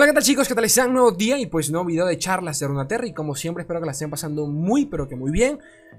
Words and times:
Hola, 0.00 0.06
¿qué 0.06 0.14
tal 0.14 0.22
chicos? 0.22 0.48
¿Qué 0.48 0.54
tal? 0.54 0.64
Un 0.86 0.94
nuevo 0.94 1.12
día 1.12 1.38
y 1.38 1.44
pues 1.44 1.70
nuevo 1.70 1.84
video 1.84 2.06
de 2.06 2.16
charlas 2.16 2.58
de 2.58 2.66
Runaterra 2.66 3.06
y 3.06 3.12
como 3.12 3.34
siempre 3.34 3.64
espero 3.64 3.80
que 3.80 3.84
la 3.84 3.92
estén 3.92 4.08
pasando 4.08 4.46
muy 4.46 4.86
pero 4.86 5.06
que 5.06 5.14
muy 5.14 5.30
bien. 5.30 5.58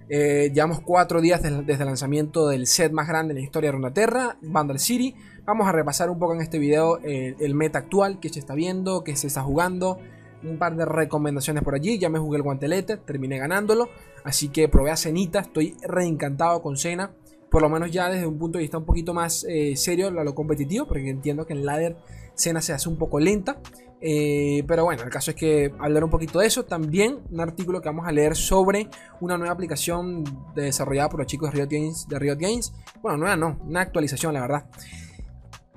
Eh, 0.09 0.49
llevamos 0.51 0.79
cuatro 0.81 1.21
días 1.21 1.43
desde, 1.43 1.71
el 1.71 1.85
lanzamiento 1.85 2.47
del 2.47 2.65
set 2.65 2.91
más 2.91 3.07
grande 3.07 3.33
en 3.33 3.35
la 3.37 3.43
historia 3.43 3.67
de 3.67 3.73
Runaterra, 3.73 4.39
Vandal 4.41 4.79
City. 4.79 5.13
Vamos 5.45 5.67
a 5.67 5.71
repasar 5.71 6.09
un 6.09 6.17
poco 6.17 6.33
en 6.33 6.41
este 6.41 6.57
video 6.57 6.97
el 7.03 7.53
meta 7.53 7.77
actual, 7.77 8.19
que 8.19 8.29
se 8.29 8.39
está 8.39 8.55
viendo, 8.55 9.03
que 9.03 9.15
se 9.15 9.27
está 9.27 9.43
jugando, 9.43 9.99
un 10.41 10.57
par 10.57 10.75
de 10.75 10.85
recomendaciones 10.85 11.61
por 11.61 11.75
allí. 11.75 11.99
Ya 11.99 12.09
me 12.09 12.17
jugué 12.17 12.37
el 12.37 12.43
guantelete, 12.43 12.97
terminé 12.97 13.37
ganándolo, 13.37 13.87
así 14.23 14.49
que 14.49 14.67
probé 14.67 14.89
a 14.89 14.97
Cenita, 14.97 15.41
estoy 15.41 15.77
reencantado 15.87 16.63
con 16.63 16.75
Cena. 16.75 17.11
Por 17.51 17.61
lo 17.61 17.69
menos 17.69 17.91
ya 17.91 18.09
desde 18.09 18.25
un 18.25 18.39
punto 18.39 18.57
de 18.57 18.63
vista 18.63 18.79
un 18.79 18.85
poquito 18.85 19.13
más 19.13 19.45
eh, 19.47 19.75
serio 19.75 20.07
a 20.07 20.23
lo 20.23 20.33
competitivo, 20.33 20.87
porque 20.87 21.07
entiendo 21.07 21.45
que 21.45 21.53
en 21.53 21.67
ladder 21.67 21.97
Cena 22.33 22.61
se 22.61 22.73
hace 22.73 22.89
un 22.89 22.97
poco 22.97 23.19
lenta. 23.19 23.57
Eh, 24.01 24.63
pero 24.67 24.83
bueno, 24.83 25.03
el 25.03 25.09
caso 25.09 25.31
es 25.31 25.37
que 25.37 25.71
hablar 25.79 26.03
un 26.03 26.09
poquito 26.09 26.39
de 26.39 26.47
eso. 26.47 26.63
También 26.63 27.19
un 27.29 27.39
artículo 27.39 27.81
que 27.81 27.89
vamos 27.89 28.07
a 28.07 28.11
leer 28.11 28.35
sobre 28.35 28.89
una 29.19 29.37
nueva 29.37 29.53
aplicación 29.53 30.23
desarrollada 30.55 31.09
por 31.09 31.19
los 31.19 31.27
chicos 31.27 31.51
de 31.51 31.57
Riot 31.57 31.69
Games. 31.69 32.07
De 32.07 32.19
Riot 32.19 32.37
Games. 32.39 32.73
Bueno, 33.01 33.17
nueva 33.19 33.35
no, 33.35 33.59
una 33.65 33.81
actualización, 33.81 34.33
la 34.33 34.41
verdad. 34.41 34.65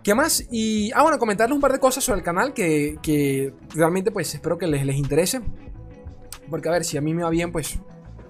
¿Qué 0.03 0.15
más? 0.15 0.47
Y, 0.51 0.91
ah, 0.95 1.03
bueno, 1.03 1.19
comentarles 1.19 1.55
un 1.55 1.61
par 1.61 1.73
de 1.73 1.79
cosas 1.79 2.05
sobre 2.05 2.19
el 2.19 2.25
canal 2.25 2.53
que, 2.53 3.55
realmente 3.75 4.11
pues 4.11 4.35
espero 4.35 4.59
que 4.59 4.67
les, 4.67 4.85
les 4.85 4.97
interese. 4.97 5.41
Porque 6.51 6.69
a 6.69 6.73
ver, 6.73 6.85
si 6.85 6.97
a 6.97 7.01
mí 7.01 7.15
me 7.15 7.23
va 7.23 7.31
bien, 7.31 7.53
pues 7.53 7.79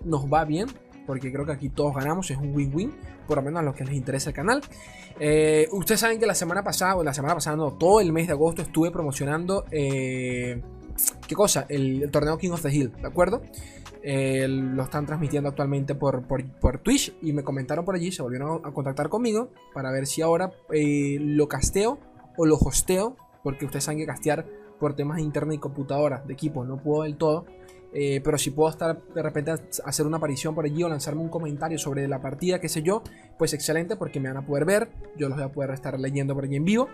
nos 0.04 0.26
va 0.26 0.44
bien 0.44 0.68
porque 1.06 1.32
creo 1.32 1.44
que 1.44 1.52
aquí 1.52 1.68
todos 1.68 1.94
ganamos, 1.94 2.30
es 2.30 2.38
un 2.38 2.54
win-win, 2.54 2.92
por 3.26 3.38
lo 3.38 3.42
menos 3.42 3.60
a 3.60 3.62
los 3.62 3.74
que 3.74 3.84
les 3.84 3.94
interesa 3.94 4.30
el 4.30 4.36
canal. 4.36 4.62
Eh, 5.18 5.68
ustedes 5.72 6.00
saben 6.00 6.18
que 6.18 6.26
la 6.26 6.34
semana 6.34 6.62
pasada, 6.62 6.96
o 6.96 7.04
la 7.04 7.14
semana 7.14 7.34
pasada, 7.34 7.56
no, 7.56 7.72
todo 7.72 8.00
el 8.00 8.12
mes 8.12 8.26
de 8.26 8.32
agosto 8.32 8.62
estuve 8.62 8.90
promocionando, 8.90 9.64
eh, 9.70 10.62
¿qué 11.26 11.34
cosa? 11.34 11.66
El, 11.68 12.10
torneo 12.10 12.38
King 12.38 12.50
of 12.50 12.62
the 12.62 12.74
Hill, 12.74 12.92
¿de 13.00 13.06
acuerdo? 13.06 13.42
Eh, 14.02 14.46
lo 14.48 14.82
están 14.82 15.06
transmitiendo 15.06 15.48
actualmente 15.48 15.94
por, 15.94 16.26
por, 16.26 16.78
Twitch 16.78 17.16
y 17.22 17.32
me 17.32 17.42
comentaron 17.42 17.84
por 17.84 17.94
allí, 17.94 18.12
se 18.12 18.22
volvieron 18.22 18.60
a, 18.64 18.72
contactar 18.72 19.08
conmigo 19.08 19.50
para 19.72 19.90
ver 19.90 20.06
si 20.06 20.20
ahora 20.20 20.52
lo 20.68 21.48
casteo 21.48 21.98
o 22.36 22.44
lo 22.44 22.56
hosteo, 22.56 23.16
porque 23.42 23.64
ustedes 23.64 23.84
saben 23.84 23.98
que 23.98 24.06
castear 24.06 24.46
por 24.78 24.94
temas 24.94 25.16
de 25.16 25.22
internet 25.22 25.56
y 25.56 25.58
computadora, 25.58 26.22
de 26.26 26.34
equipo, 26.34 26.64
no 26.64 26.76
puedo 26.76 27.04
del 27.04 27.16
todo. 27.16 27.46
Eh, 27.96 28.20
pero 28.24 28.36
si 28.36 28.50
puedo 28.50 28.68
estar 28.70 29.00
de 29.14 29.22
repente 29.22 29.52
hacer 29.84 30.04
una 30.04 30.16
aparición 30.16 30.52
por 30.52 30.64
allí 30.64 30.82
o 30.82 30.88
lanzarme 30.88 31.20
un 31.22 31.28
comentario 31.28 31.78
sobre 31.78 32.08
la 32.08 32.20
partida, 32.20 32.60
qué 32.60 32.68
sé 32.68 32.82
yo, 32.82 33.04
pues 33.38 33.54
excelente 33.54 33.94
porque 33.94 34.18
me 34.18 34.28
van 34.28 34.38
a 34.38 34.44
poder 34.44 34.64
ver, 34.64 34.88
yo 35.16 35.28
los 35.28 35.38
voy 35.38 35.46
a 35.46 35.52
poder 35.52 35.70
estar 35.70 35.98
leyendo 36.00 36.34
por 36.34 36.44
allí 36.44 36.56
en 36.56 36.64
vivo. 36.64 36.88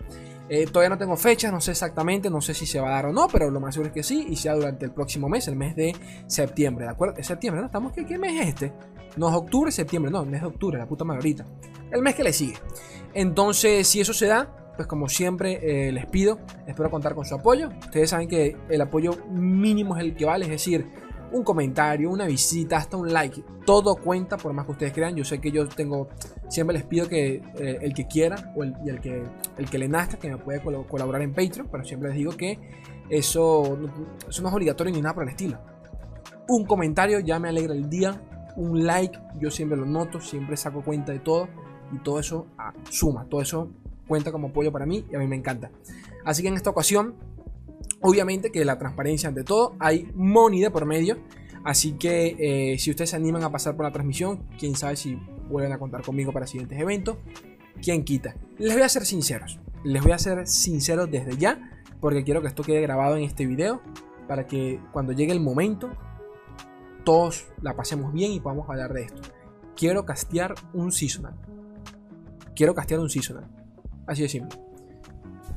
Eh, 0.50 0.66
todavía 0.66 0.90
no 0.90 0.98
tengo 0.98 1.16
fecha, 1.16 1.50
no 1.50 1.60
sé 1.60 1.70
exactamente, 1.70 2.28
no 2.28 2.42
sé 2.42 2.52
si 2.52 2.66
se 2.66 2.80
va 2.80 2.88
a 2.88 2.92
dar 2.92 3.06
o 3.06 3.12
no, 3.12 3.28
pero 3.28 3.50
lo 3.50 3.60
más 3.60 3.74
seguro 3.74 3.88
es 3.88 3.94
que 3.94 4.02
sí 4.02 4.26
y 4.28 4.36
sea 4.36 4.54
durante 4.54 4.84
el 4.84 4.90
próximo 4.90 5.28
mes, 5.28 5.48
el 5.48 5.56
mes 5.56 5.74
de 5.74 5.96
septiembre, 6.26 6.84
¿de 6.84 6.90
acuerdo? 6.90 7.14
Es 7.16 7.26
septiembre, 7.26 7.62
¿no? 7.62 7.66
Estamos, 7.66 7.92
¿qué, 7.92 8.18
mes 8.18 8.42
es 8.42 8.48
este? 8.48 8.72
No 9.16 9.30
es 9.30 9.34
octubre, 9.34 9.72
septiembre, 9.72 10.10
no, 10.10 10.22
el 10.22 10.28
mes 10.28 10.42
de 10.42 10.48
octubre, 10.48 10.76
la 10.76 10.86
puta 10.86 11.04
madre 11.04 11.18
ahorita. 11.18 11.46
El 11.90 12.02
mes 12.02 12.14
que 12.14 12.24
le 12.24 12.32
sigue. 12.32 12.54
Entonces, 13.14 13.88
si 13.88 14.00
eso 14.00 14.12
se 14.12 14.26
da, 14.26 14.69
pues 14.76 14.86
como 14.86 15.08
siempre 15.08 15.88
eh, 15.88 15.92
les 15.92 16.06
pido, 16.06 16.38
espero 16.66 16.90
contar 16.90 17.14
con 17.14 17.24
su 17.24 17.34
apoyo. 17.34 17.68
Ustedes 17.80 18.10
saben 18.10 18.28
que 18.28 18.56
el 18.68 18.80
apoyo 18.80 19.12
mínimo 19.30 19.96
es 19.96 20.02
el 20.02 20.14
que 20.14 20.24
vale, 20.24 20.46
es 20.46 20.50
decir, 20.50 20.86
un 21.32 21.44
comentario, 21.44 22.10
una 22.10 22.27
visita, 22.27 22.77
hasta 22.77 22.96
un 22.96 23.12
like, 23.12 23.44
todo 23.64 23.96
cuenta 23.96 24.36
por 24.36 24.52
más 24.52 24.66
que 24.66 24.72
ustedes 24.72 24.92
crean. 24.92 25.14
Yo 25.14 25.24
sé 25.24 25.40
que 25.40 25.50
yo 25.50 25.68
tengo, 25.68 26.08
siempre 26.48 26.74
les 26.74 26.84
pido 26.84 27.08
que 27.08 27.42
eh, 27.58 27.78
el 27.82 27.94
que 27.94 28.06
quiera 28.06 28.52
o 28.56 28.64
el, 28.64 28.74
y 28.84 28.90
el 28.90 29.00
que, 29.00 29.22
el 29.58 29.70
que 29.70 29.78
le 29.78 29.88
nazca, 29.88 30.18
que 30.18 30.28
me 30.28 30.38
puede 30.38 30.60
colaborar 30.60 31.22
en 31.22 31.32
Patreon, 31.32 31.68
pero 31.70 31.84
siempre 31.84 32.08
les 32.08 32.18
digo 32.18 32.36
que 32.36 32.58
eso, 33.08 33.78
eso 34.28 34.42
no 34.42 34.48
es 34.48 34.55
obligatorio 34.55 34.92
ni 34.92 35.00
nada 35.00 35.14
por 35.14 35.24
el 35.24 35.30
estilo. 35.30 35.58
Un 36.48 36.64
comentario 36.64 37.20
ya 37.20 37.39
me 37.39 37.48
alegra 37.48 37.74
el 37.74 37.89
día, 37.89 38.20
un 38.56 38.84
like, 38.84 39.18
yo 39.39 39.50
siempre 39.50 39.78
lo 39.78 39.86
noto, 39.86 40.20
siempre 40.20 40.56
saco 40.56 40.83
cuenta 40.83 41.12
de 41.12 41.20
todo 41.20 41.48
y 41.92 41.98
todo 41.98 42.20
eso 42.20 42.46
ah, 42.58 42.72
suma, 42.89 43.27
todo 43.28 43.40
eso 43.40 43.70
cuenta 44.10 44.32
como 44.32 44.48
apoyo 44.48 44.72
para 44.72 44.86
mí 44.86 45.06
y 45.08 45.14
a 45.14 45.20
mí 45.20 45.28
me 45.28 45.36
encanta. 45.36 45.70
Así 46.24 46.42
que 46.42 46.48
en 46.48 46.54
esta 46.54 46.68
ocasión, 46.68 47.14
obviamente 48.00 48.50
que 48.50 48.64
la 48.64 48.76
transparencia 48.76 49.28
ante 49.28 49.44
todo, 49.44 49.76
hay 49.78 50.10
money 50.16 50.60
de 50.60 50.68
por 50.72 50.84
medio. 50.84 51.18
Así 51.64 51.92
que 51.92 52.34
eh, 52.72 52.78
si 52.80 52.90
ustedes 52.90 53.10
se 53.10 53.16
animan 53.16 53.44
a 53.44 53.52
pasar 53.52 53.76
por 53.76 53.84
la 53.84 53.92
transmisión, 53.92 54.48
quién 54.58 54.74
sabe 54.74 54.96
si 54.96 55.14
vuelven 55.48 55.70
a 55.72 55.78
contar 55.78 56.02
conmigo 56.02 56.32
para 56.32 56.48
siguientes 56.48 56.76
eventos. 56.80 57.18
¿Quién 57.80 58.02
quita? 58.02 58.34
Les 58.58 58.72
voy 58.74 58.82
a 58.82 58.88
ser 58.88 59.06
sinceros. 59.06 59.60
Les 59.84 60.02
voy 60.02 60.10
a 60.10 60.18
ser 60.18 60.44
sinceros 60.48 61.08
desde 61.08 61.36
ya. 61.36 61.70
Porque 62.00 62.24
quiero 62.24 62.42
que 62.42 62.48
esto 62.48 62.64
quede 62.64 62.80
grabado 62.80 63.16
en 63.16 63.22
este 63.22 63.46
video. 63.46 63.80
Para 64.27 64.48
que 64.48 64.80
cuando 64.92 65.12
llegue 65.12 65.30
el 65.30 65.40
momento, 65.40 65.88
todos 67.04 67.46
la 67.62 67.77
pasemos 67.77 68.12
bien 68.12 68.32
y 68.32 68.40
podamos 68.40 68.68
hablar 68.68 68.92
de 68.92 69.02
esto. 69.02 69.22
Quiero 69.77 70.04
castear 70.04 70.54
un 70.72 70.90
seasonal. 70.90 71.36
Quiero 72.56 72.74
castear 72.74 72.98
un 72.98 73.08
seasonal. 73.08 73.59
Así 74.06 74.22
de 74.22 74.28
simple. 74.28 74.58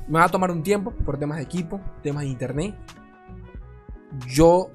Me 0.08 0.20
va 0.20 0.26
a 0.26 0.30
tomar 0.30 0.52
un 0.52 0.64
tiempo 0.64 0.92
por 0.92 1.18
temas 1.18 1.38
de 1.38 1.44
equipo, 1.44 1.80
temas 2.02 2.24
de 2.24 2.30
internet. 2.30 2.76
Yo 4.28 4.70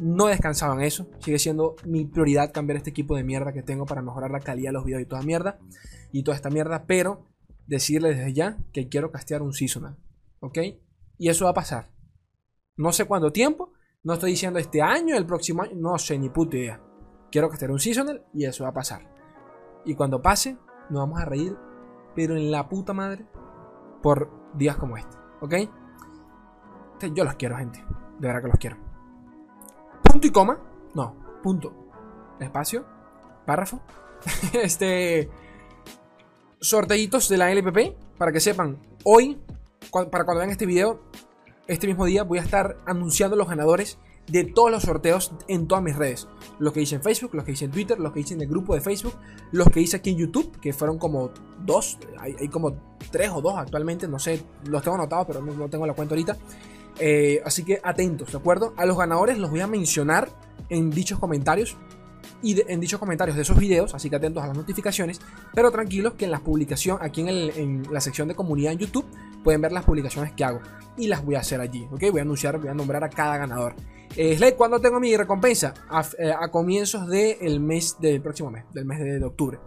no 0.00 0.28
he 0.28 0.32
descansado 0.32 0.74
en 0.74 0.80
eso. 0.80 1.08
Sigue 1.20 1.38
siendo 1.38 1.76
mi 1.84 2.04
prioridad 2.04 2.52
cambiar 2.52 2.78
este 2.78 2.90
equipo 2.90 3.16
de 3.16 3.24
mierda 3.24 3.52
que 3.52 3.62
tengo 3.62 3.86
para 3.86 4.02
mejorar 4.02 4.30
la 4.30 4.40
calidad 4.40 4.70
de 4.70 4.74
los 4.74 4.84
videos 4.84 5.02
y 5.02 5.06
toda 5.06 5.22
mierda. 5.22 5.58
Y 6.10 6.22
toda 6.22 6.36
esta 6.36 6.50
mierda. 6.50 6.86
Pero 6.86 7.26
decirles 7.66 8.16
desde 8.16 8.32
ya 8.32 8.58
que 8.72 8.88
quiero 8.88 9.10
castear 9.10 9.42
un 9.42 9.52
seasonal. 9.52 9.96
¿Ok? 10.40 10.58
Y 11.18 11.28
eso 11.28 11.44
va 11.44 11.52
a 11.52 11.54
pasar. 11.54 11.90
No 12.76 12.92
sé 12.92 13.04
cuánto 13.04 13.32
tiempo. 13.32 13.72
No 14.02 14.14
estoy 14.14 14.32
diciendo 14.32 14.58
este 14.58 14.82
año, 14.82 15.16
el 15.16 15.26
próximo 15.26 15.62
año. 15.62 15.74
No 15.76 15.96
sé 15.98 16.18
ni 16.18 16.28
puta 16.28 16.56
idea. 16.56 16.82
Quiero 17.30 17.48
castear 17.48 17.70
un 17.70 17.78
seasonal 17.78 18.26
y 18.34 18.44
eso 18.44 18.64
va 18.64 18.70
a 18.70 18.74
pasar. 18.74 19.08
Y 19.84 19.94
cuando 19.94 20.20
pase, 20.20 20.56
nos 20.90 21.00
vamos 21.00 21.20
a 21.20 21.24
reír 21.24 21.56
pero 22.14 22.36
en 22.36 22.50
la 22.50 22.68
puta 22.68 22.92
madre, 22.92 23.26
por 24.02 24.30
días 24.54 24.76
como 24.76 24.96
este, 24.96 25.16
¿ok? 25.40 25.54
Yo 27.14 27.24
los 27.24 27.34
quiero, 27.34 27.56
gente. 27.56 27.84
De 28.18 28.28
verdad 28.28 28.42
que 28.42 28.48
los 28.48 28.58
quiero. 28.58 28.76
Punto 30.02 30.26
y 30.26 30.30
coma. 30.30 30.60
No, 30.94 31.16
punto. 31.42 31.74
Espacio. 32.38 32.84
Párrafo. 33.44 33.80
este. 34.52 35.28
Sorteitos 36.60 37.28
de 37.28 37.36
la 37.38 37.50
LPP. 37.50 38.16
Para 38.18 38.30
que 38.30 38.40
sepan, 38.40 38.78
hoy, 39.04 39.42
para 39.90 40.24
cuando 40.24 40.38
vean 40.38 40.50
este 40.50 40.66
video, 40.66 41.02
este 41.66 41.88
mismo 41.88 42.04
día 42.04 42.22
voy 42.22 42.38
a 42.38 42.42
estar 42.42 42.76
anunciando 42.86 43.34
los 43.34 43.48
ganadores 43.48 43.98
de 44.28 44.44
todos 44.44 44.70
los 44.70 44.84
sorteos 44.84 45.32
en 45.48 45.66
todas 45.66 45.82
mis 45.82 45.96
redes. 45.96 46.28
Los 46.58 46.72
que 46.72 46.82
hice 46.82 46.96
en 46.96 47.02
Facebook, 47.02 47.34
los 47.34 47.44
que 47.44 47.52
hice 47.52 47.64
en 47.64 47.70
Twitter, 47.70 47.98
los 47.98 48.12
que 48.12 48.20
hice 48.20 48.34
en 48.34 48.42
el 48.42 48.48
grupo 48.48 48.74
de 48.74 48.80
Facebook, 48.80 49.14
los 49.50 49.68
que 49.68 49.80
hice 49.80 49.96
aquí 49.96 50.10
en 50.10 50.18
YouTube, 50.18 50.58
que 50.60 50.72
fueron 50.72 50.98
como 50.98 51.30
dos, 51.64 51.98
hay, 52.18 52.48
como 52.48 52.76
tres 53.10 53.30
o 53.30 53.40
dos 53.40 53.54
actualmente, 53.56 54.06
no 54.08 54.18
sé, 54.18 54.42
los 54.66 54.82
tengo 54.82 54.96
anotados, 54.96 55.26
pero 55.26 55.42
no, 55.42 55.68
tengo 55.68 55.86
la 55.86 55.94
cuenta 55.94 56.14
ahorita. 56.14 56.36
Eh, 56.98 57.40
así 57.44 57.64
que 57.64 57.80
atentos, 57.82 58.32
¿de 58.32 58.38
acuerdo? 58.38 58.74
A 58.76 58.86
los 58.86 58.96
ganadores 58.96 59.38
los 59.38 59.50
voy 59.50 59.60
a 59.60 59.66
mencionar 59.66 60.28
en 60.68 60.90
dichos 60.90 61.18
comentarios 61.18 61.76
y 62.42 62.60
en 62.70 62.80
dichos 62.80 62.98
comentarios 62.98 63.36
de 63.36 63.42
esos 63.42 63.58
videos, 63.58 63.94
así 63.94 64.10
que 64.10 64.16
atentos 64.16 64.42
a 64.42 64.48
las 64.48 64.56
notificaciones, 64.56 65.20
pero 65.54 65.70
tranquilos 65.70 66.14
que 66.14 66.24
en 66.24 66.30
la 66.30 66.40
publicación, 66.40 66.98
aquí 67.00 67.20
en, 67.20 67.28
en, 67.28 67.92
la 67.92 68.00
sección 68.00 68.28
de 68.28 68.34
comunidad 68.34 68.72
en 68.72 68.78
YouTube, 68.78 69.06
pueden 69.42 69.60
ver 69.60 69.72
las 69.72 69.84
publicaciones 69.84 70.32
que 70.32 70.44
hago 70.44 70.60
y 70.96 71.06
las 71.06 71.24
voy 71.24 71.36
a 71.36 71.40
hacer 71.40 71.60
allí, 71.60 71.86
¿ok? 71.90 72.10
Voy 72.10 72.20
a 72.20 72.22
anunciar, 72.22 72.58
voy 72.58 72.68
a 72.68 72.74
nombrar 72.74 73.04
a 73.04 73.10
cada 73.10 73.38
ganador. 73.38 73.74
Eh, 74.16 74.36
Slade, 74.36 74.56
¿cuándo 74.56 74.80
tengo 74.80 75.00
mi 75.00 75.16
recompensa? 75.16 75.74
A, 75.88 76.02
eh, 76.18 76.34
comienzos 76.50 77.08
del 77.08 77.60
mes 77.60 77.96
del 78.00 78.20
próximo 78.20 78.50
mes, 78.50 78.64
del 78.72 78.84
mes 78.84 79.00
de, 79.00 79.24
octubre. 79.24 79.58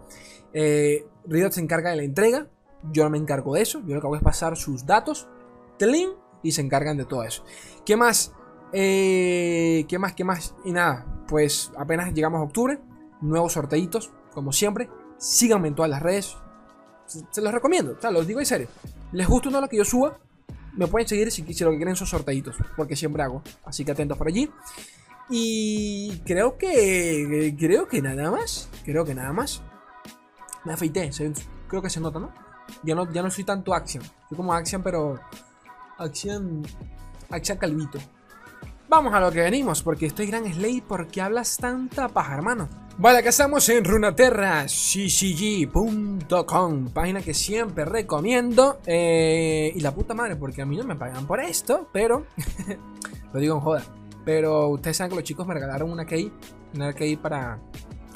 Eh, 0.52 1.06
se 1.50 1.60
encarga 1.60 1.90
de 1.90 1.96
la 1.96 2.02
entrega. 2.04 2.48
Yo 2.92 3.04
no 3.04 3.10
me 3.10 3.18
encargo 3.18 3.54
de 3.54 3.62
eso. 3.62 3.80
Yo 3.86 3.94
lo 3.94 4.00
que 4.00 4.06
hago 4.06 4.16
es 4.16 4.22
pasar 4.22 4.56
sus 4.56 4.86
datos. 4.86 5.26
Telin, 5.78 6.10
y 6.42 6.52
se 6.52 6.60
encargan 6.60 6.96
de 6.96 7.04
todo 7.04 7.24
eso. 7.24 7.44
¿Qué 7.84 7.96
más? 7.96 8.32
Eh, 8.72 9.84
¿Qué 9.88 9.98
más? 9.98 10.14
¿Qué 10.14 10.24
más? 10.24 10.54
Y 10.64 10.72
nada, 10.72 11.24
pues 11.28 11.72
apenas 11.76 12.12
llegamos 12.14 12.40
a 12.40 12.44
octubre. 12.44 12.78
Nuevos 13.20 13.54
sorteitos, 13.54 14.12
como 14.32 14.52
siempre. 14.52 14.88
Síganme 15.18 15.68
en 15.68 15.74
todas 15.74 15.90
las 15.90 16.02
redes. 16.02 16.36
Se, 17.06 17.40
los 17.40 17.52
recomiendo, 17.52 17.94
o 17.98 18.00
sea, 18.00 18.10
los 18.10 18.26
digo 18.26 18.40
en 18.40 18.46
serio. 18.46 18.68
¿Les 19.12 19.26
gusta 19.26 19.48
uno 19.48 19.60
lo 19.60 19.68
que 19.68 19.76
yo 19.76 19.84
suba? 19.84 20.18
Me 20.76 20.86
pueden 20.86 21.08
seguir 21.08 21.30
si, 21.30 21.42
lo 21.42 21.70
que 21.70 21.76
quieren 21.76 21.96
son 21.96 22.06
sorteitos, 22.06 22.56
porque 22.76 22.96
siempre 22.96 23.22
hago. 23.22 23.42
Así 23.64 23.84
que 23.84 23.92
atentos 23.92 24.16
por 24.18 24.28
allí. 24.28 24.50
Y 25.28 26.20
creo 26.24 26.56
que. 26.56 27.54
Creo 27.58 27.88
que 27.88 28.02
nada 28.02 28.30
más. 28.30 28.68
Creo 28.84 29.04
que 29.04 29.14
nada 29.14 29.32
más. 29.32 29.62
Me 30.64 30.72
afeité. 30.72 31.10
creo 31.68 31.82
que 31.82 31.90
se 31.90 32.00
nota, 32.00 32.18
¿no? 32.18 32.32
Ya 32.82 32.94
no, 32.94 33.10
ya 33.12 33.22
no 33.22 33.30
soy 33.30 33.44
tanto 33.44 33.74
Action. 33.74 34.04
Soy 34.28 34.36
como 34.36 34.52
Action, 34.52 34.82
pero. 34.82 35.18
Action. 35.98 36.62
Action 37.30 37.58
calvito. 37.58 37.98
Vamos 38.88 39.14
a 39.14 39.20
lo 39.20 39.32
que 39.32 39.40
venimos, 39.40 39.82
porque 39.82 40.06
estoy 40.06 40.26
gran 40.26 40.44
Slay. 40.52 40.80
¿Por 40.80 41.08
qué 41.08 41.22
hablas 41.22 41.56
tanta 41.56 42.08
paja, 42.08 42.34
hermano? 42.34 42.85
Vale, 42.98 43.18
acá 43.18 43.28
estamos 43.28 43.68
en 43.68 43.84
Runaterra, 43.84 44.64
ccg.com, 44.66 45.68
página 46.94 47.20
que 47.20 47.34
siempre 47.34 47.84
recomiendo. 47.84 48.78
Eh, 48.86 49.70
y 49.74 49.80
la 49.80 49.94
puta 49.94 50.14
madre, 50.14 50.36
porque 50.36 50.62
a 50.62 50.66
mí 50.66 50.78
no 50.78 50.84
me 50.84 50.96
pagan 50.96 51.26
por 51.26 51.38
esto, 51.40 51.90
pero 51.92 52.24
lo 53.34 53.40
digo 53.40 53.56
en 53.56 53.60
joda. 53.60 53.82
Pero 54.24 54.68
ustedes 54.68 54.96
saben 54.96 55.10
que 55.10 55.16
los 55.16 55.24
chicos 55.24 55.46
me 55.46 55.52
regalaron 55.52 55.90
una 55.90 56.06
key, 56.06 56.32
una 56.74 56.94
key 56.94 57.16
para 57.16 57.58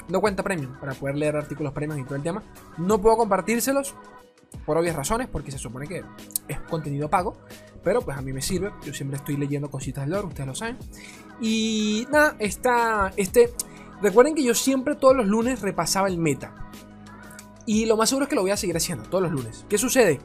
no 0.09 0.19
cuenta 0.19 0.41
premium, 0.41 0.75
para 0.79 0.95
poder 0.95 1.15
leer 1.15 1.35
artículos 1.35 1.73
premium 1.73 1.99
y 1.99 2.03
todo 2.03 2.15
el 2.15 2.23
tema. 2.23 2.41
No 2.79 2.99
puedo 2.99 3.17
compartírselos 3.17 3.93
por 4.65 4.77
obvias 4.77 4.95
razones, 4.95 5.27
porque 5.27 5.51
se 5.51 5.59
supone 5.59 5.87
que 5.87 6.03
es 6.47 6.59
contenido 6.61 7.07
pago. 7.07 7.37
Pero 7.83 8.01
pues 8.01 8.17
a 8.17 8.21
mí 8.23 8.33
me 8.33 8.41
sirve, 8.41 8.71
yo 8.83 8.95
siempre 8.95 9.17
estoy 9.17 9.37
leyendo 9.37 9.69
cositas 9.69 10.05
de 10.05 10.11
lore, 10.11 10.27
ustedes 10.27 10.47
lo 10.47 10.55
saben. 10.55 10.77
Y 11.39 12.07
nada, 12.11 12.35
está 12.39 13.11
este 13.15 13.53
Recuerden 14.01 14.35
que 14.35 14.43
yo 14.43 14.55
siempre 14.55 14.95
todos 14.95 15.15
los 15.15 15.27
lunes 15.27 15.61
repasaba 15.61 16.07
el 16.07 16.17
meta. 16.17 16.71
Y 17.65 17.85
lo 17.85 17.95
más 17.97 18.09
seguro 18.09 18.23
es 18.23 18.29
que 18.29 18.35
lo 18.35 18.41
voy 18.41 18.51
a 18.51 18.57
seguir 18.57 18.75
haciendo 18.75 19.03
todos 19.05 19.23
los 19.23 19.31
lunes. 19.31 19.65
¿Qué 19.69 19.77
sucede? 19.77 20.19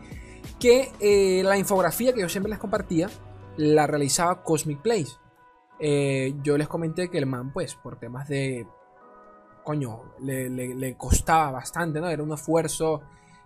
Que 0.58 0.90
eh, 1.00 1.43
la 1.44 1.58
infografía 1.58 2.12
que 2.14 2.20
yo 2.20 2.28
siempre 2.28 2.50
les 2.50 2.58
compartía 2.58 3.11
la 3.56 3.87
realizaba 3.87 4.43
Cosmic 4.43 4.81
Place. 4.81 5.12
Eh, 5.78 6.34
yo 6.43 6.56
les 6.56 6.69
comenté 6.69 7.11
que 7.11 7.19
el 7.19 7.26
man, 7.26 7.52
pues, 7.52 7.75
por 7.75 7.99
temas 7.99 8.28
de. 8.28 8.67
Coño, 9.64 10.14
le, 10.20 10.96
costaba 10.96 11.50
bastante, 11.50 12.00
¿no? 12.00 12.08
Era 12.08 12.23
un 12.23 12.32
esfuerzo 12.32 13.02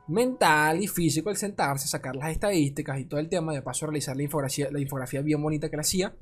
mental 0.08 0.82
y 0.82 0.86
físico 0.86 1.30
el 1.30 1.36
sentarse, 1.36 1.88
sacar 1.88 2.14
las 2.14 2.30
estadísticas 2.30 2.98
y 2.98 3.06
todo 3.06 3.20
el 3.20 3.28
tema, 3.28 3.54
de 3.54 3.62
paso 3.62 3.86
realizar 3.86 4.16
la 4.16 4.24
infografía, 4.24 4.70
la 4.70 4.80
infografía 4.80 5.22
bien 5.22 5.42
bonita 5.42 5.70
que 5.70 5.76
le 5.76 5.80
hacía, 5.80 6.14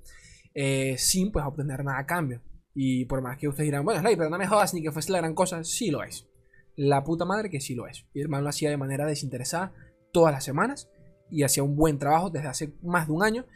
eh, 0.55 0.95
sin 0.99 1.33
pues 1.33 1.45
obtener 1.45 1.85
nada 1.85 1.99
a 1.99 2.07
cambio. 2.07 2.41
Y 2.81 3.07
por 3.07 3.23
más 3.23 3.37
que 3.37 3.49
ustedes 3.49 3.67
dirán, 3.67 3.85
bueno, 3.85 3.99
Slay, 3.99 4.15
pero 4.15 4.31
no 4.31 4.39
me 4.39 4.47
jodas 4.47 4.73
ni 4.73 4.81
que 4.81 4.93
fuese 4.93 5.11
la 5.11 5.19
gran 5.19 5.35
cosa, 5.35 5.65
sí 5.65 5.91
lo 5.91 6.05
es. 6.05 6.29
La 6.77 7.03
puta 7.03 7.25
madre 7.25 7.51
que 7.51 7.61
sí 7.61 7.75
lo 7.75 7.89
es. 7.89 8.07
Y 8.15 8.21
el 8.21 8.27
hermano 8.27 8.45
lo 8.45 8.51
hacía 8.51 8.71
de 8.71 8.77
manera 8.77 9.05
desinteresada 9.05 9.73
todas 10.13 10.33
las 10.33 10.45
semanas 10.45 10.89
y 11.29 11.43
hacía 11.43 11.65
un 11.65 11.75
buen 11.75 11.99
trabajo 11.99 12.31
desde 12.31 12.47
hace 12.47 12.75
más 12.85 13.09
de 13.09 13.15
un 13.15 13.25
año. 13.25 13.47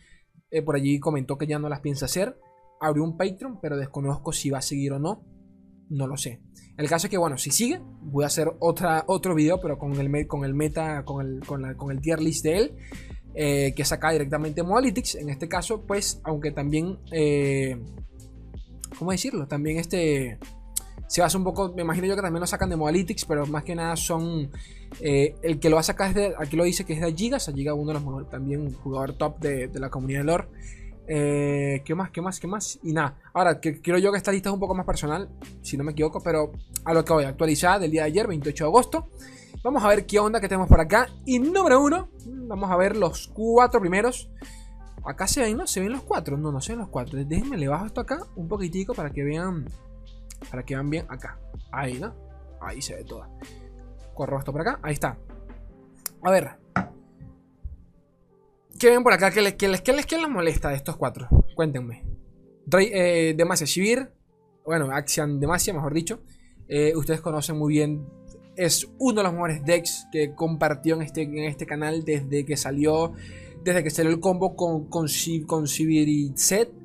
Eh, 0.51 0.63
por 0.63 0.75
allí 0.75 0.99
comentó 0.99 1.39
que 1.39 1.47
ya 1.47 1.61
no 1.61 1.69
las 1.69 1.79
piensa 1.79 2.07
hacer. 2.07 2.37
Abrió 2.81 3.05
un 3.05 3.17
Patreon, 3.17 3.61
pero 3.61 3.77
desconozco 3.77 4.33
si 4.33 4.51
va 4.51 4.59
a 4.59 4.63
seguir 4.63 4.93
o 4.95 4.99
no. 4.99 5.25
No 5.89 6.09
lo 6.09 6.17
sé. 6.17 6.43
El 6.77 6.89
caso 6.89 7.07
es 7.07 7.11
que, 7.13 7.17
bueno, 7.17 7.39
si 7.39 7.53
sigue, 7.53 7.81
voy 8.01 8.25
a 8.25 8.27
hacer 8.27 8.51
otra, 8.59 9.05
otro 9.07 9.37
video, 9.37 9.61
pero 9.61 9.79
con 9.79 9.93
el, 10.01 10.27
con 10.27 10.45
el 10.45 10.53
meta, 10.53 11.05
con 11.05 11.25
el, 11.25 11.47
con, 11.47 11.93
el 11.93 12.01
tier 12.01 12.21
list 12.21 12.43
de 12.43 12.59
él, 12.59 12.77
eh, 13.37 13.73
que 13.77 13.85
saca 13.85 14.11
directamente 14.11 14.65
Modalytics. 14.65 15.15
En 15.15 15.29
este 15.29 15.49
caso, 15.49 15.87
pues, 15.87 16.21
aunque 16.25 16.51
también 16.51 16.99
eh, 17.13 17.79
¿cómo 18.99 19.11
decirlo? 19.12 19.47
También 19.47 19.79
este 19.79 20.39
se 21.12 21.21
basa 21.21 21.37
un 21.37 21.44
poco, 21.44 21.73
me 21.75 21.83
imagino 21.83 22.06
yo 22.06 22.17
que 22.17 22.23
también 22.23 22.41
lo 22.41 22.47
sacan 22.47 22.71
de 22.71 22.77
Modalytics, 22.77 23.27
pero 23.27 23.47
más 23.47 23.65
que 23.65 23.75
nada 23.75 23.97
son 23.97 24.50
eh, 25.00 25.35
el 25.43 25.61
que 25.61 25.69
lo 25.69 25.77
va 25.77 25.81
a 25.81 25.85
sacar 25.85 26.09
es 26.09 26.15
de, 26.15 26.35
aquí 26.39 26.56
lo 26.56 26.65
dice 26.65 26.87
que 26.87 26.94
es 26.94 27.03
de 27.03 27.12
Gigas, 27.12 27.50
Giga 27.55 27.75
uno 27.75 27.93
de 27.93 28.00
los 28.00 28.31
también 28.31 28.62
un 28.62 28.73
jugador 28.73 29.12
top 29.12 29.39
de, 29.39 29.71
la 29.75 29.91
comunidad 29.91 30.21
de 30.21 30.25
lore. 30.25 30.49
Eh, 31.06 31.83
¿Qué 31.85 31.94
más? 31.94 32.11
¿Qué 32.11 32.23
más? 32.23 32.41
¿Qué 32.41 32.47
más? 32.47 32.79
Y 32.83 32.94
nada. 32.94 33.19
Ahora, 33.35 33.61
que 33.61 33.83
quiero 33.83 33.99
yo 33.99 34.11
que 34.11 34.17
esta 34.17 34.33
lista 34.33 34.49
es 34.49 34.55
un 34.55 34.61
poco 34.61 34.75
más 34.75 34.87
personal, 34.87 35.29
si 35.61 35.77
no 35.77 35.85
me 35.85 35.93
equivoco, 35.93 36.23
pero 36.23 36.53
a 36.87 36.94
lo 36.94 37.05
que 37.05 37.12
voy, 37.12 37.25
actualizada 37.25 37.81
del 37.81 37.91
día 37.91 38.05
de 38.05 38.06
ayer, 38.06 38.27
28 38.27 38.65
de 38.65 38.69
agosto. 38.69 39.09
Vamos 39.62 39.85
a 39.85 39.89
ver 39.89 40.06
qué 40.06 40.19
onda 40.19 40.41
que 40.41 40.49
tenemos 40.49 40.69
por 40.69 40.81
acá. 40.81 41.09
Y 41.27 41.39
número 41.39 41.83
uno, 41.83 42.09
vamos 42.25 42.71
a 42.71 42.77
ver 42.77 42.97
los 42.97 43.29
cuatro 43.29 43.81
primeros. 43.81 44.31
Acá 45.05 45.27
se 45.27 45.41
ven, 45.41 45.57
¿no? 45.57 45.67
Se 45.67 45.81
ven 45.81 45.93
los 45.93 46.03
cuatro. 46.03 46.37
No, 46.37 46.53
no 46.53 46.61
se 46.61 46.73
ven 46.73 46.81
los 46.81 46.89
cuatro. 46.89 47.23
Déjenme, 47.25 47.57
le 47.57 47.69
bajo 47.69 47.87
esto 47.87 48.01
acá 48.01 48.21
un 48.37 48.49
poquitico 48.49 48.95
para 48.95 49.11
que 49.11 49.25
vean. 49.25 49.69
Para 50.51 50.65
que 50.65 50.75
vean 50.75 50.91
bien 50.91 51.07
acá. 51.09 51.39
Ahí, 51.71 51.99
¿no? 51.99 52.15
Ahí 52.61 52.81
se 52.81 52.95
ve 52.95 53.05
todo. 53.05 53.27
Corro 54.15 54.39
esto 54.39 54.53
por 54.53 54.61
acá. 54.61 54.79
Ahí 54.83 54.95
está. 54.95 55.19
A 56.23 56.31
ver. 56.31 56.51
¿Qué 58.79 58.91
ven 58.91 59.03
por 59.03 59.13
acá? 59.13 59.31
¿Qué 59.31 59.43
les, 59.43 59.55
qué 59.55 59.69
les, 59.69 59.81
qué 59.81 59.93
les, 59.93 60.07
qué 60.07 60.19
les 60.19 60.29
molesta 60.29 60.69
de 60.69 60.77
estos 60.77 60.97
cuatro? 60.97 61.29
Cuéntenme. 61.55 62.05
Eh, 62.81 63.35
Demacia 63.37 63.67
Shivir. 63.67 64.13
Bueno, 64.65 64.91
Axian 64.93 65.41
Demacia, 65.41 65.75
mejor 65.75 65.95
dicho. 65.95 66.23
Eh, 66.69 66.95
ustedes 66.97 67.21
conocen 67.21 67.59
muy 67.59 67.73
bien. 67.73 68.07
Es 68.57 68.89
uno 68.99 69.17
de 69.17 69.23
los 69.25 69.33
mejores 69.33 69.65
decks 69.65 70.07
que 70.13 70.35
compartió 70.35 70.95
en 70.95 71.03
este, 71.03 71.23
en 71.23 71.45
este 71.45 71.67
canal 71.67 72.05
desde 72.05 72.45
que 72.45 72.57
salió 72.57 73.15
desde 73.62 73.82
que 73.82 73.91
salió 73.91 74.11
el 74.11 74.20
combo 74.20 74.56
con, 74.56 74.87
con, 74.87 75.06
con 75.47 75.67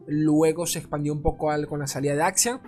luego 0.07 0.65
se 0.65 0.79
expandió 0.79 1.13
un 1.13 1.21
poco 1.21 1.50
con 1.68 1.79
la 1.79 1.88
salida 1.88 2.15
de 2.15 2.24
Axian. 2.24 2.62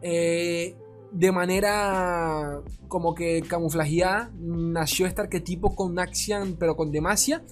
Eh, 0.00 0.76
de 1.12 1.30
manera 1.30 2.62
como 2.88 3.14
que 3.14 3.42
camuflajeada, 3.42 4.30
nació 4.38 5.06
este 5.06 5.20
arquetipo 5.20 5.74
con 5.74 5.98
Axian, 5.98 6.56
pero 6.58 6.74
con 6.74 6.90
Demacia, 6.90 7.44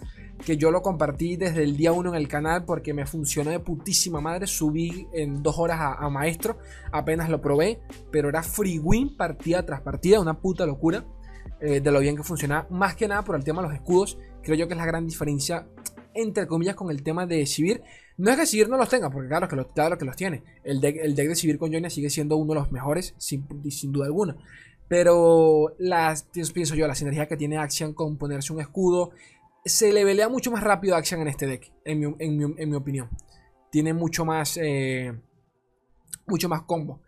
que 0.45 0.57
yo 0.57 0.71
lo 0.71 0.81
compartí 0.81 1.37
desde 1.37 1.63
el 1.63 1.77
día 1.77 1.93
1 1.93 2.11
en 2.11 2.15
el 2.15 2.27
canal 2.27 2.65
porque 2.65 2.95
me 2.95 3.07
funcionó 3.07 3.51
de 3.51 3.61
putísima 3.61 4.21
madre. 4.21 4.47
Subí 4.47 5.07
en 5.13 5.43
dos 5.43 5.59
horas 5.59 5.79
a, 5.81 6.09
maestro, 6.09 6.59
apenas 6.91 7.29
lo 7.29 7.41
probé, 7.41 7.81
pero 8.11 8.31
era 8.31 8.43
free 8.43 8.79
win 8.79 9.17
partida 9.17 9.65
tras 9.65 9.83
partida, 9.83 10.21
una 10.21 10.41
puta 10.41 10.67
locura. 10.67 11.05
Eh, 11.63 11.81
de 11.83 11.91
lo 11.91 12.01
bien 12.01 12.17
que 12.17 12.23
funcionaba, 12.23 12.67
más 12.71 12.97
que 12.97 13.07
nada 13.07 13.23
por 13.23 13.37
el 13.37 13.45
tema 13.45 13.61
de 13.61 13.69
los 13.69 13.77
escudos, 13.77 14.17
creo 14.43 14.57
yo 14.57 14.67
que 14.67 14.73
es 14.73 14.79
la 14.79 14.87
gran 14.87 15.07
diferencia 15.07 15.67
entre 16.15 16.47
comillas, 16.47 16.75
con 16.75 16.91
el 16.91 17.03
tema 17.03 17.27
de 17.27 17.47
Sivir. 17.47 17.83
No 18.17 18.31
es 18.31 18.37
que 18.37 18.47
Sivir 18.47 18.69
no 18.69 18.77
los 18.77 18.89
tenga, 18.89 19.11
porque 19.11 19.29
claro 19.29 19.49
que, 19.49 19.57
los, 19.57 19.69
claro 19.69 19.97
que 19.97 20.05
los 20.05 20.17
tiene. 20.17 20.43
El 20.65 20.81
deck, 20.81 20.97
el 21.03 21.15
deck 21.15 21.29
de 21.29 21.35
Sivir 21.37 21.59
con 21.59 21.73
Jonia 21.73 21.91
sigue 21.91 22.11
siendo 22.11 22.37
uno 22.37 22.55
de 22.55 22.61
los 22.61 22.73
mejores, 22.73 23.15
sin, 23.19 23.47
sin 23.71 23.93
duda 23.93 24.07
alguna. 24.07 24.37
Pero 24.89 25.75
las, 25.79 26.25
pienso 26.53 26.75
yo, 26.75 26.89
la 26.89 26.95
sinergia 26.95 27.29
que 27.29 27.37
tiene 27.37 27.59
Axian 27.59 27.95
con 27.95 28.19
ponerse 28.19 28.53
un 28.53 28.61
escudo, 28.61 29.13
se 29.65 29.93
le 29.93 30.05
velea 30.05 30.29
mucho 30.29 30.51
más 30.51 30.65
rápido 30.65 30.95
a 30.95 30.99
Axian 30.99 31.21
en 31.21 31.29
este 31.29 31.47
deck, 31.47 31.71
en 31.85 32.01
mi, 32.01 32.15
en 32.19 32.69
mi, 32.69 32.75
opinión. 32.77 33.09
Tiene 33.71 33.95
mucho 33.95 34.25
más, 34.25 34.59
eh, 34.61 35.13
mucho 36.27 36.49
más 36.49 36.63
combo. 36.63 37.01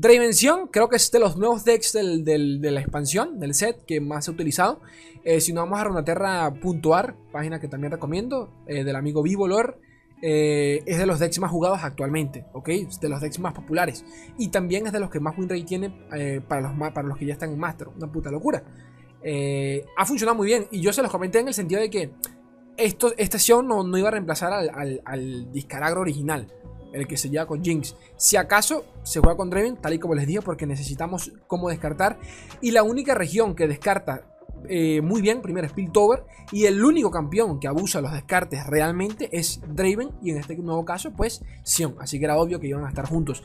Dravención, 0.00 0.68
creo 0.68 0.88
que 0.88 0.96
es 0.96 1.10
de 1.10 1.18
los 1.18 1.36
nuevos 1.36 1.62
decks 1.62 1.92
de 1.92 2.70
la 2.70 2.80
expansión, 2.80 3.38
del 3.38 3.52
set, 3.52 3.84
que 3.84 4.00
más 4.00 4.26
he 4.26 4.30
utilizado. 4.30 4.80
Eh, 5.24 5.42
si 5.42 5.52
no, 5.52 5.60
vamos 5.60 5.78
a 5.78 5.84
Runaterra.ar, 5.84 7.16
página 7.30 7.60
que 7.60 7.68
también 7.68 7.92
recomiendo, 7.92 8.48
eh, 8.66 8.82
del 8.82 8.96
amigo 8.96 9.22
Vivo 9.22 9.46
Lore. 9.46 9.74
Eh, 10.22 10.82
es 10.86 10.96
de 10.96 11.04
los 11.04 11.18
decks 11.18 11.38
más 11.40 11.50
jugados 11.50 11.80
actualmente, 11.82 12.46
¿ok? 12.54 12.68
Es 12.70 12.98
de 12.98 13.10
los 13.10 13.20
decks 13.20 13.40
más 13.40 13.52
populares. 13.52 14.06
Y 14.38 14.48
también 14.48 14.86
es 14.86 14.94
de 14.94 15.00
los 15.00 15.10
que 15.10 15.20
más 15.20 15.36
win 15.36 15.50
rate 15.50 15.64
tiene 15.64 15.90
para, 16.48 16.62
los, 16.62 16.92
para 16.94 17.06
los 17.06 17.18
que 17.18 17.26
ya 17.26 17.34
están 17.34 17.52
en 17.52 17.58
Master. 17.58 17.88
Una 17.88 18.10
puta 18.10 18.30
locura. 18.30 18.64
ha 19.98 20.06
funcionado 20.06 20.34
muy 20.34 20.46
bien. 20.46 20.66
Y 20.70 20.80
yo 20.80 20.94
se 20.94 21.02
los 21.02 21.10
comenté 21.10 21.40
en 21.40 21.48
el 21.48 21.54
sentido 21.54 21.78
de 21.78 21.90
que 21.90 22.10
esto, 22.78 23.12
esta 23.18 23.38
sesión 23.38 23.68
no, 23.68 23.84
no 23.84 23.98
iba 23.98 24.08
a 24.08 24.12
reemplazar 24.12 24.50
al, 24.50 24.70
al, 24.70 25.02
al 25.04 25.52
discaragro 25.52 26.00
original 26.00 26.50
el 26.92 27.06
que 27.06 27.16
se 27.16 27.30
lleva 27.30 27.46
con 27.46 27.62
Jinx. 27.62 27.96
Si 28.16 28.36
acaso 28.36 28.84
se 29.02 29.20
juega 29.20 29.36
con 29.36 29.50
Draven, 29.50 29.76
tal 29.76 29.94
y 29.94 29.98
como 29.98 30.14
les 30.14 30.26
dije, 30.26 30.42
porque 30.42 30.66
necesitamos 30.66 31.32
cómo 31.46 31.68
descartar. 31.68 32.18
Y 32.60 32.70
la 32.70 32.82
única 32.82 33.14
región 33.14 33.54
que 33.54 33.66
descarta 33.66 34.24
eh, 34.68 35.00
muy 35.00 35.22
bien, 35.22 35.42
primero 35.42 35.66
es 35.66 35.72
Piltover. 35.72 36.24
Y 36.52 36.66
el 36.66 36.84
único 36.84 37.10
campeón 37.10 37.60
que 37.60 37.68
abusa 37.68 38.00
los 38.00 38.12
descartes 38.12 38.66
realmente 38.66 39.28
es 39.32 39.60
Draven. 39.68 40.10
Y 40.22 40.30
en 40.30 40.38
este 40.38 40.56
nuevo 40.56 40.84
caso, 40.84 41.12
pues 41.12 41.42
Sion. 41.62 41.96
Así 42.00 42.18
que 42.18 42.24
era 42.24 42.36
obvio 42.36 42.60
que 42.60 42.68
iban 42.68 42.84
a 42.84 42.88
estar 42.88 43.06
juntos. 43.06 43.42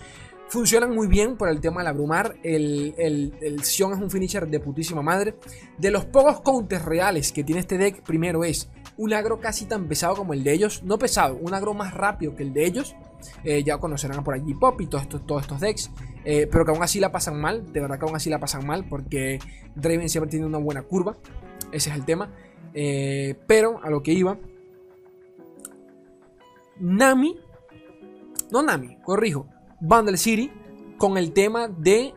Funcionan 0.48 0.94
muy 0.94 1.08
bien 1.08 1.38
por 1.38 1.50
el 1.50 1.60
tema 1.60 1.82
del 1.82 1.88
abrumar. 1.88 2.36
El, 2.44 2.94
el, 2.98 3.64
Sion 3.64 3.94
es 3.94 4.00
un 4.00 4.12
finisher 4.12 4.48
de 4.48 4.60
putísima 4.60 5.02
madre. 5.02 5.36
De 5.78 5.92
los 5.92 6.06
pocos 6.06 6.42
counters 6.42 6.86
reales 6.86 7.32
que 7.32 7.44
tiene 7.44 7.62
este 7.62 7.78
deck, 7.78 8.04
primero 8.04 8.44
es 8.44 8.70
un 8.98 9.14
agro 9.14 9.40
casi 9.40 9.66
tan 9.66 9.88
pesado 9.88 10.16
como 10.16 10.34
el 10.34 10.44
de 10.44 10.54
ellos. 10.54 10.84
No 10.84 11.00
pesado, 11.00 11.38
un 11.38 11.54
agro 11.54 11.74
más 11.74 11.94
rápido 11.94 12.36
que 12.36 12.44
el 12.44 12.54
de 12.54 12.66
ellos. 12.66 12.96
Eh, 13.44 13.63
ya 13.63 13.77
conocerán 13.77 14.24
por 14.24 14.34
allí 14.34 14.53
Pop 14.53 14.79
y 14.82 14.88
todos 14.88 15.03
estos, 15.03 15.60
decks. 15.60 15.91
Eh, 16.24 16.48
pero 16.51 16.65
que 16.65 16.72
aún 16.72 16.84
así 16.84 17.00
la 17.00 17.12
pasan 17.12 17.39
mal. 17.39 17.72
De 17.72 17.79
verdad 17.79 18.00
que 18.00 18.05
aún 18.05 18.15
así 18.15 18.29
la 18.29 18.39
pasan 18.39 18.65
mal. 18.65 18.86
Porque 18.88 19.39
Draven 19.75 20.10
siempre 20.10 20.29
tiene 20.29 20.46
una 20.46 20.58
buena 20.58 20.84
curva. 20.84 21.17
Ese 21.72 21.89
es 21.89 21.96
el 21.96 22.05
tema. 22.05 22.29
Eh, 22.74 23.36
pero 23.48 23.79
a 23.84 23.89
lo 23.89 24.03
que 24.03 24.13
iba. 24.13 24.38
Nami. 26.79 27.39
No 28.51 28.62
Nami, 28.62 28.98
corrijo. 29.03 29.48
Bundle 29.79 30.17
City. 30.17 30.51
Con 30.98 31.17
el 31.17 31.34
tema 31.34 31.67
de. 31.67 32.13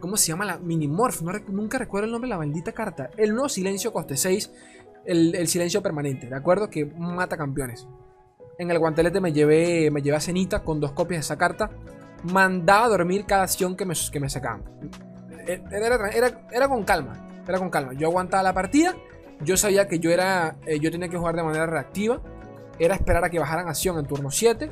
¿Cómo 0.00 0.16
se 0.16 0.28
llama 0.28 0.44
la 0.44 0.58
Minimorph? 0.58 1.22
No, 1.22 1.32
nunca 1.48 1.78
recuerdo 1.78 2.06
el 2.06 2.12
nombre 2.12 2.28
de 2.28 2.34
la 2.34 2.38
maldita 2.38 2.72
carta. 2.72 3.10
El 3.16 3.34
no 3.34 3.48
silencio 3.48 3.92
coste 3.92 4.16
6. 4.16 4.52
El, 5.04 5.34
el, 5.34 5.48
silencio 5.48 5.82
permanente, 5.82 6.28
¿de 6.28 6.34
acuerdo? 6.36 6.68
Que 6.68 6.84
mata 6.84 7.36
campeones. 7.36 7.86
En 8.58 8.70
el 8.70 8.78
guantelete 8.78 9.20
me 9.20 9.32
llevé, 9.32 9.90
me 9.90 10.00
llevé 10.00 10.16
a 10.16 10.20
Cenita 10.20 10.62
con 10.62 10.80
dos 10.80 10.92
copias 10.92 11.18
de 11.18 11.20
esa 11.20 11.36
carta. 11.36 11.70
Mandaba 12.32 12.86
a 12.86 12.88
dormir 12.88 13.26
cada 13.26 13.42
acción 13.42 13.76
que 13.76 13.84
me, 13.84 13.94
que 14.10 14.20
me 14.20 14.30
sacaban. 14.30 14.62
Eh, 15.46 15.62
era, 16.50 16.68
con 16.68 16.84
calma. 16.84 17.42
Era 17.46 17.58
con 17.58 17.68
calma. 17.68 17.92
Yo 17.92 18.08
aguantaba 18.08 18.42
la 18.42 18.54
partida. 18.54 18.94
Yo 19.40 19.56
sabía 19.56 19.86
que 19.86 19.98
yo 19.98 20.10
era. 20.10 20.56
Eh, 20.66 20.80
yo 20.80 20.90
tenía 20.90 21.08
que 21.08 21.18
jugar 21.18 21.36
de 21.36 21.42
manera 21.42 21.66
reactiva. 21.66 22.20
Era 22.78 22.94
esperar 22.94 23.24
a 23.24 23.30
que 23.30 23.38
bajaran 23.38 23.68
acción 23.68 23.98
en 23.98 24.06
turno 24.06 24.30
7. 24.30 24.70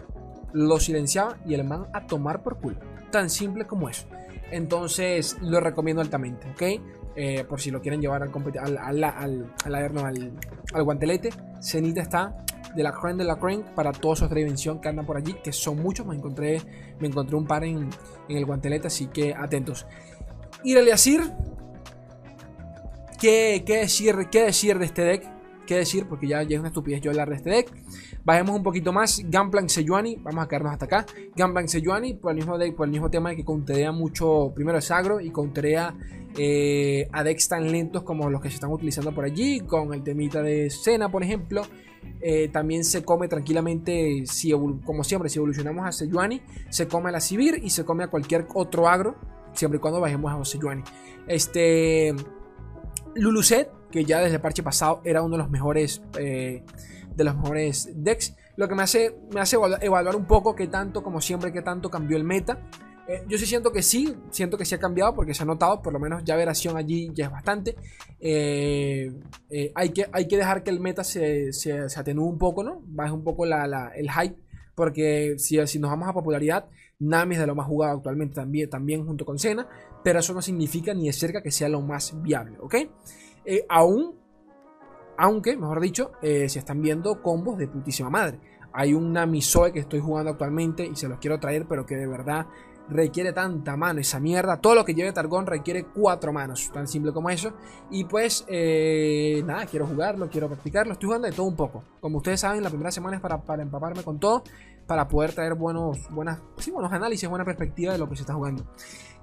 Lo 0.54 0.80
silenciaba 0.80 1.36
y 1.44 1.54
el 1.54 1.64
man 1.64 1.86
a 1.92 2.06
tomar 2.06 2.42
por 2.42 2.58
culo. 2.58 2.78
Tan 3.10 3.28
simple 3.28 3.66
como 3.66 3.90
eso. 3.90 4.06
Entonces 4.50 5.36
lo 5.42 5.60
recomiendo 5.60 6.00
altamente, 6.00 6.48
¿ok? 6.50 6.82
Eh, 7.16 7.44
por 7.44 7.60
si 7.60 7.70
lo 7.70 7.80
quieren 7.80 8.00
llevar 8.00 8.22
al, 8.22 8.30
al, 8.58 8.78
al, 8.78 9.52
al, 9.64 10.32
al, 10.72 10.82
guantelete. 10.82 11.30
Cenita 11.60 12.02
está 12.02 12.44
de 12.74 12.82
la 12.82 12.92
crane 12.92 13.18
de 13.18 13.24
la 13.24 13.36
crane 13.36 13.64
para 13.74 13.92
todos 13.92 14.20
esos 14.20 14.34
dimensión 14.34 14.80
que 14.80 14.88
andan 14.88 15.06
por 15.06 15.16
allí, 15.16 15.34
que 15.42 15.52
son 15.52 15.82
muchos. 15.82 16.06
Me 16.06 16.14
encontré, 16.14 16.60
me 17.00 17.08
encontré 17.08 17.36
un 17.36 17.46
par 17.46 17.64
en, 17.64 17.88
en 18.28 18.36
el 18.36 18.44
guantelete, 18.44 18.88
así 18.88 19.06
que 19.06 19.34
atentos. 19.34 19.86
Eliasir, 20.64 21.20
¿qué, 23.20 23.62
¿qué, 23.66 23.78
decir, 23.78 24.16
¿qué 24.30 24.44
decir 24.44 24.78
de 24.78 24.86
este 24.86 25.02
deck? 25.02 25.34
¿Qué 25.66 25.76
decir? 25.76 26.06
Porque 26.06 26.26
ya, 26.26 26.42
ya 26.42 26.56
es 26.56 26.60
una 26.60 26.68
estupidez 26.68 27.00
yo 27.00 27.10
hablar 27.10 27.30
de 27.30 27.36
este 27.36 27.50
deck. 27.50 27.72
Bajemos 28.24 28.56
un 28.56 28.62
poquito 28.62 28.92
más. 28.92 29.22
Gunplank 29.24 29.68
Sejuani. 29.68 30.16
Vamos 30.16 30.44
a 30.44 30.48
quedarnos 30.48 30.72
hasta 30.72 30.84
acá. 30.84 31.06
Gunplank 31.36 31.68
Sejuani. 31.68 32.14
Por 32.14 32.32
el 32.32 32.36
mismo, 32.36 32.58
deck, 32.58 32.74
por 32.74 32.86
el 32.86 32.92
mismo 32.92 33.10
tema 33.10 33.30
de 33.30 33.36
que 33.36 33.44
counterea 33.44 33.92
mucho. 33.92 34.52
Primero 34.54 34.78
es 34.78 34.90
agro 34.90 35.20
y 35.20 35.30
counterea 35.30 35.94
eh, 36.36 37.08
a 37.12 37.22
decks 37.22 37.48
tan 37.48 37.70
lentos 37.70 38.02
como 38.02 38.28
los 38.28 38.40
que 38.40 38.48
se 38.48 38.56
están 38.56 38.70
utilizando 38.72 39.14
por 39.14 39.24
allí. 39.24 39.60
Con 39.60 39.94
el 39.94 40.02
temita 40.02 40.42
de 40.42 40.68
Cena, 40.70 41.10
por 41.10 41.22
ejemplo. 41.22 41.62
Eh, 42.20 42.48
también 42.48 42.84
se 42.84 43.04
come 43.04 43.28
tranquilamente, 43.28 44.24
si 44.26 44.52
como 44.84 45.04
siempre, 45.04 45.28
si 45.28 45.38
evolucionamos 45.38 45.86
a 45.86 45.92
Sejuani, 45.92 46.42
se 46.70 46.88
come 46.88 47.10
a 47.10 47.12
la 47.12 47.20
Sivir 47.20 47.60
y 47.62 47.70
se 47.70 47.84
come 47.84 48.04
a 48.04 48.08
cualquier 48.08 48.46
otro 48.54 48.88
agro, 48.88 49.16
siempre 49.52 49.78
y 49.78 49.80
cuando 49.80 50.00
bajemos 50.00 50.32
a 50.32 50.44
Sejuani. 50.44 50.82
Este. 51.26 52.14
Luluset, 53.16 53.70
que 53.92 54.04
ya 54.04 54.18
desde 54.18 54.36
el 54.36 54.40
parche 54.40 54.62
pasado 54.62 55.00
era 55.04 55.22
uno 55.22 55.36
de 55.36 55.42
los 55.42 55.50
mejores. 55.50 56.02
Eh, 56.18 56.64
de 57.14 57.24
los 57.24 57.36
mejores 57.36 57.90
decks. 57.94 58.34
Lo 58.56 58.68
que 58.68 58.74
me 58.74 58.82
hace, 58.82 59.16
me 59.32 59.40
hace 59.40 59.56
evaluar 59.80 60.16
un 60.16 60.26
poco 60.26 60.54
qué 60.54 60.66
tanto, 60.66 61.02
como 61.02 61.20
siempre, 61.20 61.52
qué 61.52 61.62
tanto 61.62 61.90
cambió 61.90 62.16
el 62.16 62.24
meta. 62.24 62.58
Eh, 63.06 63.22
yo 63.28 63.36
sí 63.36 63.44
siento 63.44 63.70
que 63.70 63.82
sí, 63.82 64.16
siento 64.30 64.56
que 64.56 64.64
sí 64.64 64.74
ha 64.74 64.78
cambiado 64.78 65.14
porque 65.14 65.34
se 65.34 65.42
ha 65.42 65.46
notado, 65.46 65.82
por 65.82 65.92
lo 65.92 65.98
menos 65.98 66.24
ya 66.24 66.36
veración 66.36 66.76
allí 66.76 67.10
ya 67.12 67.26
es 67.26 67.30
bastante. 67.30 67.76
Eh, 68.18 69.12
eh, 69.50 69.72
hay, 69.74 69.90
que, 69.90 70.06
hay 70.10 70.26
que 70.26 70.36
dejar 70.36 70.62
que 70.62 70.70
el 70.70 70.80
meta 70.80 71.04
se, 71.04 71.52
se, 71.52 71.72
atenúe 71.96 72.26
un 72.26 72.38
poco, 72.38 72.64
¿no? 72.64 72.82
Baje 72.86 73.12
un 73.12 73.22
poco 73.22 73.44
el 73.44 74.10
hype, 74.10 74.36
porque 74.74 75.34
si, 75.38 75.64
si 75.66 75.78
nos 75.78 75.90
vamos 75.90 76.08
a 76.08 76.14
popularidad, 76.14 76.66
Nami 76.98 77.34
es 77.34 77.40
de 77.40 77.46
lo 77.46 77.54
más 77.54 77.66
jugado 77.66 77.98
actualmente 77.98 78.36
también, 78.36 78.70
también 78.70 79.04
junto 79.06 79.26
con 79.26 79.38
Senna, 79.38 79.68
pero 80.02 80.20
eso 80.20 80.32
no 80.32 80.40
significa 80.40 80.94
ni 80.94 81.06
de 81.06 81.12
cerca 81.12 81.42
que 81.42 81.50
sea 81.50 81.68
lo 81.68 81.80
más 81.80 82.20
viable, 82.22 82.56
¿ok? 82.60 82.74
aún, 83.68 84.14
aunque, 85.18 85.54
mejor 85.54 85.78
dicho, 85.80 86.12
se 86.22 86.46
están 86.46 86.80
viendo 86.80 87.20
combos 87.20 87.58
de 87.58 87.68
putísima 87.68 88.08
madre. 88.08 88.40
Hay 88.72 88.94
un 88.94 89.12
Nami 89.12 89.42
Zoe 89.42 89.70
que 89.70 89.80
estoy 89.80 90.00
jugando 90.00 90.30
actualmente 90.30 90.86
y 90.86 90.96
se 90.96 91.08
los 91.08 91.18
quiero 91.18 91.38
traer, 91.38 91.66
pero 91.68 91.84
que 91.84 91.94
de 91.94 92.06
verdad 92.06 92.46
requiere 92.88 93.32
tanta 93.32 93.76
mano 93.76 94.00
esa 94.00 94.20
mierda. 94.20 94.58
Todo 94.58 94.74
lo 94.74 94.84
que 94.84 94.94
lleve 94.94 95.12
Targón 95.12 95.46
requiere 95.46 95.84
cuatro 95.84 96.32
manos, 96.32 96.70
tan 96.72 96.86
simple 96.86 97.12
como 97.12 97.30
eso. 97.30 97.52
Y 97.90 98.04
pues, 98.04 98.44
eh, 98.48 99.42
nada, 99.46 99.66
quiero 99.66 99.86
jugarlo, 99.86 100.28
quiero 100.28 100.48
practicarlo. 100.48 100.92
Estoy 100.92 101.06
jugando 101.06 101.28
de 101.28 101.34
todo 101.34 101.46
un 101.46 101.56
poco. 101.56 101.84
Como 102.00 102.18
ustedes 102.18 102.40
saben, 102.40 102.62
la 102.62 102.70
primera 102.70 102.90
semana 102.90 103.16
es 103.16 103.22
para, 103.22 103.40
para 103.40 103.62
empaparme 103.62 104.02
con 104.02 104.18
todo, 104.18 104.44
para 104.86 105.08
poder 105.08 105.32
traer 105.32 105.54
buenos, 105.54 106.08
buenas, 106.10 106.40
sí, 106.58 106.70
buenos 106.70 106.92
análisis, 106.92 107.28
buena 107.28 107.44
perspectiva 107.44 107.92
de 107.92 107.98
lo 107.98 108.08
que 108.08 108.16
se 108.16 108.22
está 108.22 108.34
jugando. 108.34 108.66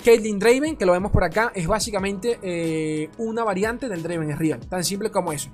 Caitlyn 0.03 0.39
Draven, 0.39 0.77
que 0.77 0.85
lo 0.85 0.93
vemos 0.93 1.11
por 1.11 1.23
acá, 1.23 1.51
es 1.53 1.67
básicamente 1.67 2.39
eh, 2.41 3.09
una 3.19 3.43
variante 3.43 3.87
del 3.87 4.01
Draven 4.01 4.31
es 4.31 4.39
Real, 4.39 4.59
tan 4.67 4.83
simple 4.83 5.11
como 5.11 5.31
eso. 5.31 5.51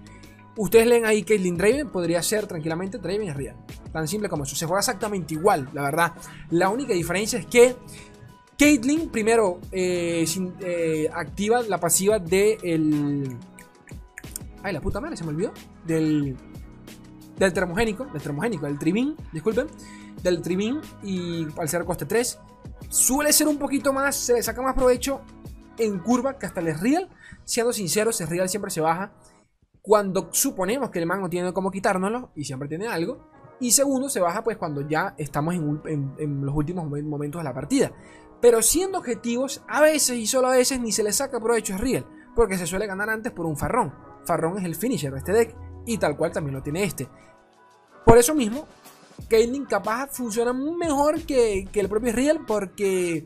Ustedes 0.57 0.87
leen 0.87 1.05
ahí 1.05 1.21
Caitlyn 1.21 1.55
Draven, 1.55 1.89
podría 1.89 2.21
ser 2.23 2.47
tranquilamente 2.47 2.97
Draven 2.97 3.33
real. 3.35 3.55
Tan 3.93 4.07
simple 4.07 4.27
como 4.27 4.43
eso. 4.43 4.55
Se 4.55 4.65
juega 4.65 4.79
exactamente 4.79 5.35
igual, 5.35 5.69
la 5.71 5.83
verdad. 5.83 6.13
La 6.49 6.69
única 6.69 6.93
diferencia 6.93 7.37
es 7.37 7.45
que 7.45 7.75
Caitlyn 8.57 9.09
primero 9.09 9.59
eh, 9.71 10.25
eh, 10.61 11.09
activa 11.13 11.61
la 11.61 11.79
pasiva 11.79 12.17
de 12.17 12.57
el... 12.63 13.37
Ay, 14.63 14.73
la 14.73 14.81
puta 14.81 14.99
madre, 14.99 15.15
se 15.15 15.23
me 15.23 15.29
olvidó. 15.29 15.53
Del... 15.85 16.35
Del 17.37 17.53
termogénico, 17.53 18.05
del 18.05 18.21
termogénico, 18.21 18.65
del 18.65 18.79
tribín, 18.79 19.15
disculpen. 19.31 19.67
Del 20.23 20.41
tribín 20.41 20.81
y 21.03 21.45
al 21.59 21.69
ser 21.69 21.85
coste 21.85 22.07
3. 22.07 22.39
Suele 22.89 23.31
ser 23.31 23.47
un 23.47 23.59
poquito 23.59 23.93
más, 23.93 24.15
se 24.15 24.33
le 24.33 24.41
saca 24.41 24.63
más 24.63 24.73
provecho 24.73 25.21
en 25.77 25.99
curva 25.99 26.39
que 26.39 26.47
hasta 26.47 26.61
el 26.61 26.79
real. 26.79 27.07
Siendo 27.45 27.71
sinceros, 27.71 28.19
el 28.21 28.27
real 28.27 28.49
siempre 28.49 28.71
se 28.71 28.81
baja 28.81 29.11
cuando 29.87 30.27
suponemos 30.33 30.89
que 30.89 30.99
el 30.99 31.05
man 31.05 31.21
no 31.21 31.29
tiene 31.29 31.53
cómo 31.53 31.71
quitárnoslo 31.71 32.31
y 32.35 32.43
siempre 32.43 32.67
tiene 32.67 32.87
algo. 32.87 33.29
Y 33.61 33.71
segundo, 33.71 34.09
se 34.09 34.19
baja 34.19 34.43
pues 34.43 34.57
cuando 34.57 34.81
ya 34.81 35.15
estamos 35.17 35.55
en, 35.55 36.45
los 36.45 36.53
últimos 36.53 36.85
momentos 36.89 37.39
de 37.39 37.43
la 37.45 37.53
partida. 37.53 37.93
Pero 38.41 38.61
siendo 38.61 38.97
objetivos, 38.97 39.63
a 39.65 39.81
veces 39.81 40.17
y 40.17 40.27
solo 40.27 40.49
a 40.49 40.57
veces 40.57 40.81
ni 40.81 40.91
se 40.91 41.03
le 41.03 41.13
saca 41.13 41.39
provecho 41.39 41.73
a 41.73 41.77
Riel, 41.77 42.05
porque 42.35 42.57
se 42.57 42.67
suele 42.67 42.85
ganar 42.85 43.09
antes 43.09 43.31
por 43.31 43.45
un 43.45 43.55
farrón. 43.55 43.93
Farrón 44.25 44.57
es 44.57 44.65
el 44.65 44.75
finisher 44.75 45.13
de 45.13 45.19
este 45.19 45.31
deck 45.31 45.55
y 45.85 45.97
tal 45.97 46.17
cual 46.17 46.33
también 46.33 46.55
lo 46.55 46.61
tiene 46.61 46.83
este. 46.83 47.07
Por 48.05 48.17
eso 48.17 48.35
mismo, 48.35 48.67
Caitlyn 49.29 49.65
capaz 49.65 50.09
funciona 50.11 50.51
mejor 50.51 51.21
que, 51.21 51.65
que 51.71 51.79
el 51.79 51.87
propio 51.87 52.11
Riel 52.11 52.41
porque 52.45 53.25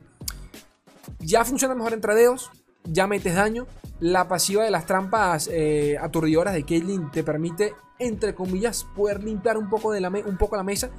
ya 1.19 1.43
funciona 1.43 1.73
mejor 1.73 1.93
en 1.93 2.01
tradeos, 2.01 2.51
ya 2.85 3.07
metes 3.07 3.35
daño, 3.35 3.67
la 4.01 4.27
pasiva 4.27 4.63
de 4.63 4.71
las 4.71 4.88
trampas 4.88 5.47
eh, 5.51 5.97
aturdidoras 6.01 6.55
de 6.55 6.63
Caitlyn 6.63 7.11
te 7.11 7.23
permite, 7.23 7.75
entre 8.00 8.33
comillas, 8.33 8.85
poder 8.95 9.23
limpiar 9.23 9.57
un 9.57 9.69
poco, 9.69 9.91
de 9.91 10.01
la 10.01 10.09
un 10.09 10.38
poco 10.38 10.55
la 10.57 10.63
mesa. 10.63 10.89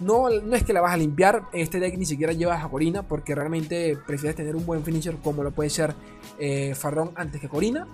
No, 0.00 0.28
no 0.28 0.56
es 0.56 0.64
que 0.64 0.72
la 0.72 0.80
vas 0.80 0.92
a 0.92 0.96
limpiar, 0.96 1.44
este 1.52 1.80
deck 1.80 1.96
ni 1.96 2.04
siquiera 2.04 2.32
llevas 2.32 2.62
a 2.62 2.68
Corina 2.68 3.02
porque 3.02 3.34
realmente 3.34 3.96
prefieres 4.06 4.36
tener 4.36 4.54
un 4.54 4.66
buen 4.66 4.84
finisher 4.84 5.16
como 5.16 5.42
lo 5.42 5.52
puede 5.52 5.70
ser 5.70 5.94
eh, 6.38 6.74
Farrón 6.74 7.12
antes 7.14 7.40
que 7.40 7.48
Corina. 7.48 7.86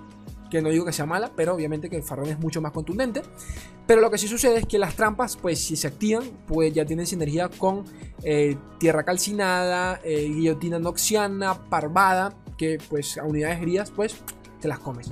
Que 0.49 0.61
no 0.61 0.68
digo 0.68 0.84
que 0.84 0.92
sea 0.92 1.06
mala, 1.06 1.30
pero 1.34 1.54
obviamente 1.54 1.88
que 1.88 2.02
Farrón 2.02 2.28
es 2.28 2.38
mucho 2.38 2.61
más 2.61 2.72
contundente. 2.72 3.22
Pero 3.87 4.00
lo 4.00 4.11
que 4.11 4.18
sí 4.18 4.28
sucede 4.28 4.58
es 4.58 4.66
que 4.66 4.78
las 4.78 4.94
trampas, 4.94 5.37
pues 5.37 5.58
si 5.64 5.76
se 5.76 5.88
activan, 5.88 6.25
pues 6.46 6.75
ya 6.75 6.84
tienen 6.84 7.06
sinergia 7.06 7.49
con 7.49 7.84
eh, 8.22 8.56
Tierra 8.78 9.02
Calcinada, 9.02 10.00
Guillotina 10.04 10.78
Noxiana, 10.78 11.54
Parvada, 11.70 12.34
que 12.56 12.78
pues 12.88 13.18
a 13.18 13.25
unidades 13.25 13.61
heridas, 13.61 13.90
pues 13.90 14.16
te 14.61 14.68
las 14.68 14.78
comes. 14.78 15.11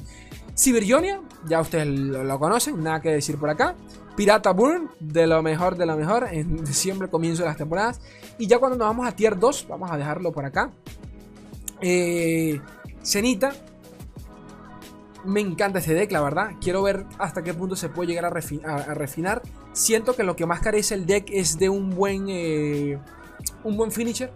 Sibirionia, 0.54 1.22
ya 1.46 1.60
ustedes 1.60 1.86
lo, 1.86 2.38
conocen, 2.38 2.82
nada 2.82 3.00
que 3.00 3.10
decir 3.10 3.38
por 3.38 3.50
acá. 3.50 3.74
Pirata 4.16 4.52
Burn, 4.52 4.90
de 5.00 5.26
lo 5.26 5.42
mejor 5.42 5.76
de 5.76 5.86
lo 5.86 5.96
mejor, 5.96 6.28
en 6.30 6.64
diciembre 6.64 7.08
comienzo 7.08 7.42
de 7.42 7.48
las 7.48 7.56
temporadas. 7.56 8.00
Y 8.38 8.46
ya 8.46 8.58
cuando 8.58 8.76
nos 8.76 8.86
vamos 8.86 9.08
a 9.08 9.12
tier 9.12 9.38
2, 9.38 9.66
vamos 9.68 9.90
a 9.90 9.96
dejarlo 9.96 10.32
por 10.32 10.44
acá. 10.44 10.70
Eh, 11.80 12.60
Cenita, 13.02 13.52
me 15.24 15.40
encanta 15.40 15.78
este 15.78 15.94
deck, 15.94 16.12
la 16.12 16.20
verdad. 16.20 16.50
Quiero 16.60 16.82
ver 16.82 17.06
hasta 17.18 17.42
qué 17.42 17.54
punto 17.54 17.76
se 17.76 17.88
puede 17.88 18.08
llegar 18.08 18.26
a, 18.26 18.30
refinar. 18.94 19.42
Siento 19.72 20.14
que 20.14 20.22
lo 20.24 20.36
que 20.36 20.46
más 20.46 20.60
carece 20.60 20.94
el 20.94 21.06
deck 21.06 21.28
es 21.30 21.58
de 21.58 21.68
un 21.68 21.90
buen, 21.90 22.26
eh, 22.28 22.98
un 23.64 23.76
buen 23.76 23.90
finisher. 23.92 24.32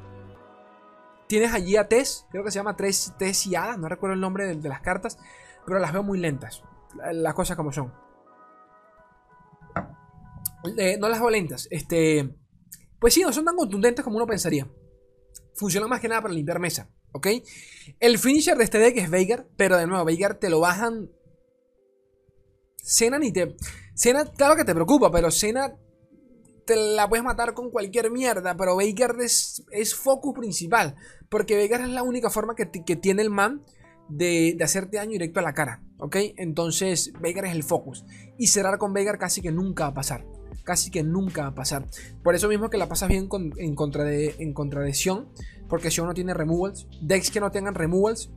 Tienes 1.27 1.53
allí 1.55 1.77
a 1.77 1.89
Tess, 1.89 2.27
creo 2.31 2.45
que 2.45 2.51
se 2.51 2.57
llama 2.57 2.77
Tess, 2.77 3.47
y 3.47 3.55
Ada, 3.55 3.77
no 3.77 3.89
recuerdo 3.89 4.15
el 4.15 4.21
nombre 4.21 4.55
de, 4.55 4.69
las 4.69 4.81
cartas, 4.81 5.19
pero 5.67 5.79
las 5.79 5.93
veo 5.93 6.03
muy 6.03 6.19
lentas, 6.19 6.63
las 7.13 7.35
cosas 7.35 7.57
como 7.57 7.73
son. 7.73 7.93
Eh, 10.79 10.97
no 10.99 11.09
las 11.09 11.21
veo 11.21 11.31
lentas, 11.31 11.69
este... 11.71 12.37
Pues 12.99 13.13
sí, 13.13 13.23
no 13.23 13.33
son 13.33 13.45
tan 13.45 13.57
contundentes 13.57 14.03
como 14.03 14.17
uno 14.17 14.27
pensaría. 14.27 14.67
Funciona 15.55 15.87
más 15.87 16.01
que 16.01 16.09
nada 16.09 16.23
para 16.23 16.33
limpiar 16.33 16.59
mesa, 16.59 16.91
¿ok? 17.13 17.27
El 18.01 18.19
finisher 18.19 18.57
de 18.57 18.65
este 18.65 18.79
deck 18.79 18.97
es 18.97 19.11
Veigar, 19.11 19.47
pero 19.57 19.77
de 19.77 19.87
nuevo, 19.87 20.05
Veigar 20.05 20.39
te 20.39 20.51
lo 20.51 20.61
bajan... 20.61 21.11
Cena 22.77 23.19
ni 23.19 23.33
te... 23.33 23.57
Cena, 23.95 24.25
claro 24.25 24.57
que 24.57 24.65
te 24.65 24.75
preocupa, 24.75 25.11
pero 25.11 25.31
Cena 25.31 25.75
te 26.65 26.77
la 26.77 27.09
puedes 27.09 27.25
matar 27.25 27.55
con 27.55 27.71
cualquier 27.71 28.11
mierda, 28.11 28.57
pero 28.57 28.77
Veigar 28.77 29.17
es, 29.21 29.65
es 29.71 29.95
focus 29.95 30.35
principal. 30.35 30.95
Porque 31.29 31.57
Veigar 31.57 31.81
es 31.81 31.89
la 31.89 32.03
única 32.03 32.31
forma 32.31 32.55
que, 32.55 32.67
tiene 32.67 33.23
el 33.23 33.31
man 33.31 33.63
de, 34.09 34.57
hacerte 34.63 34.97
daño 34.97 35.13
directo 35.13 35.41
a 35.41 35.43
la 35.43 35.55
cara. 35.55 35.83
¿Ok? 35.99 36.17
Entonces, 36.37 37.13
Veigar 37.21 37.47
es 37.47 37.53
el 37.53 37.63
focus. 37.63 38.05
Y 38.39 38.49
cerrar 38.49 38.79
con 38.79 38.93
Veigar 38.93 39.19
casi 39.19 39.41
que 39.41 39.53
nunca 39.53 39.85
va 39.85 39.91
a 39.91 39.95
pasar. 39.95 40.27
Casi 40.65 40.91
que 40.91 41.03
nunca 41.03 41.43
va 41.43 41.49
a 41.49 41.55
pasar. 41.55 41.87
Por 42.23 42.35
eso 42.35 42.49
mismo 42.49 42.71
que 42.71 42.79
la 42.79 42.89
pasas 42.89 43.09
bien 43.09 43.29
en, 43.59 43.75
contra 43.75 44.05
de, 44.05 44.35
en 44.39 44.55
contradicción. 44.55 45.29
Porque 45.69 45.91
si 45.91 46.01
uno 46.01 46.15
tiene 46.15 46.35
removals, 46.35 46.87
decks 47.03 47.31
que 47.31 47.41
no 47.41 47.51
tengan 47.51 47.75
removals, 47.75 48.31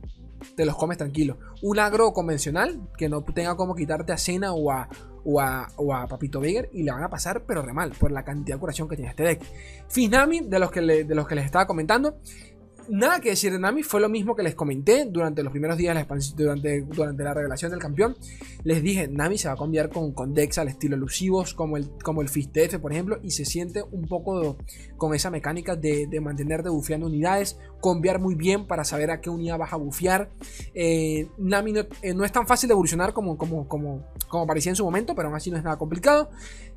te 0.54 0.64
los 0.64 0.76
comes 0.76 0.98
tranquilo. 0.98 1.38
Un 1.62 1.78
agro 1.78 2.12
convencional 2.12 2.88
que 2.96 3.08
no 3.08 3.22
tenga 3.22 3.56
como 3.56 3.74
quitarte 3.74 4.12
a 4.12 4.18
Cena 4.18 4.52
o 4.52 4.70
a, 4.70 4.88
o 5.30 5.40
a, 5.40 6.06
Papito 6.08 6.40
Veigar 6.40 6.68
y 6.72 6.82
le 6.82 6.90
van 6.90 7.02
a 7.02 7.10
pasar, 7.10 7.42
pero 7.46 7.62
re 7.62 7.72
mal, 7.72 7.92
por 7.92 8.10
la 8.10 8.24
cantidad 8.24 8.56
de 8.56 8.60
curación 8.60 8.88
que 8.88 8.96
tiene 8.96 9.10
este 9.10 9.24
deck. 9.24 9.42
Finami, 9.88 10.40
de 10.40 10.58
los 10.58 10.70
que, 10.70 10.80
de 10.80 11.14
los 11.14 11.28
que 11.28 11.34
les 11.34 11.44
estaba 11.44 11.66
comentando, 11.66 12.18
nada 12.88 13.20
que 13.20 13.30
decir 13.30 13.52
de 13.52 13.58
Nami, 13.58 13.82
fue 13.82 14.00
lo 14.00 14.08
mismo 14.08 14.34
que 14.34 14.42
les 14.42 14.54
comenté 14.54 15.04
durante 15.06 15.42
los 15.42 15.50
primeros 15.50 15.76
días 15.76 15.90
de 15.90 15.94
la 15.94 16.00
expansión, 16.00 16.36
durante, 16.36 16.80
durante 16.82 17.22
la 17.22 17.34
revelación 17.34 17.70
del 17.70 17.80
campeón. 17.80 18.16
Les 18.64 18.82
dije, 18.82 19.08
Nami 19.08 19.38
se 19.38 19.48
va 19.48 19.54
a 19.54 19.56
cambiar 19.56 19.90
con, 19.90 20.12
con 20.12 20.34
Dex 20.34 20.58
al 20.58 20.68
estilo 20.68 20.96
elusivos, 20.96 21.54
como 21.54 21.76
el, 21.76 21.88
como 22.02 22.22
el 22.22 22.28
Fist 22.28 22.56
por 22.80 22.92
ejemplo, 22.92 23.18
y 23.22 23.30
se 23.30 23.44
siente 23.44 23.82
un 23.82 24.06
poco 24.06 24.56
con 24.96 25.14
esa 25.14 25.30
mecánica 25.30 25.76
de, 25.76 26.06
de 26.06 26.20
mantenerte 26.20 26.68
bufeando 26.68 27.06
unidades, 27.06 27.58
cambiar 27.82 28.18
muy 28.20 28.34
bien 28.34 28.66
para 28.66 28.84
saber 28.84 29.10
a 29.10 29.20
qué 29.20 29.30
unidad 29.30 29.58
vas 29.58 29.72
a 29.72 29.76
bufear. 29.76 30.30
Eh, 30.74 31.28
Nami 31.38 31.74
eh, 32.02 32.14
no, 32.14 32.24
es 32.24 32.32
tan 32.32 32.46
fácil 32.46 32.68
de 32.68 32.72
evolucionar 32.72 33.12
como, 33.12 33.36
como, 33.36 33.68
como, 33.68 34.04
como 34.28 34.46
parecía 34.46 34.70
en 34.70 34.76
su 34.76 34.84
momento, 34.84 35.14
pero 35.14 35.28
aún 35.28 35.36
así 35.36 35.50
no 35.50 35.56
es 35.56 35.64
nada 35.64 35.76
complicado. 35.76 36.30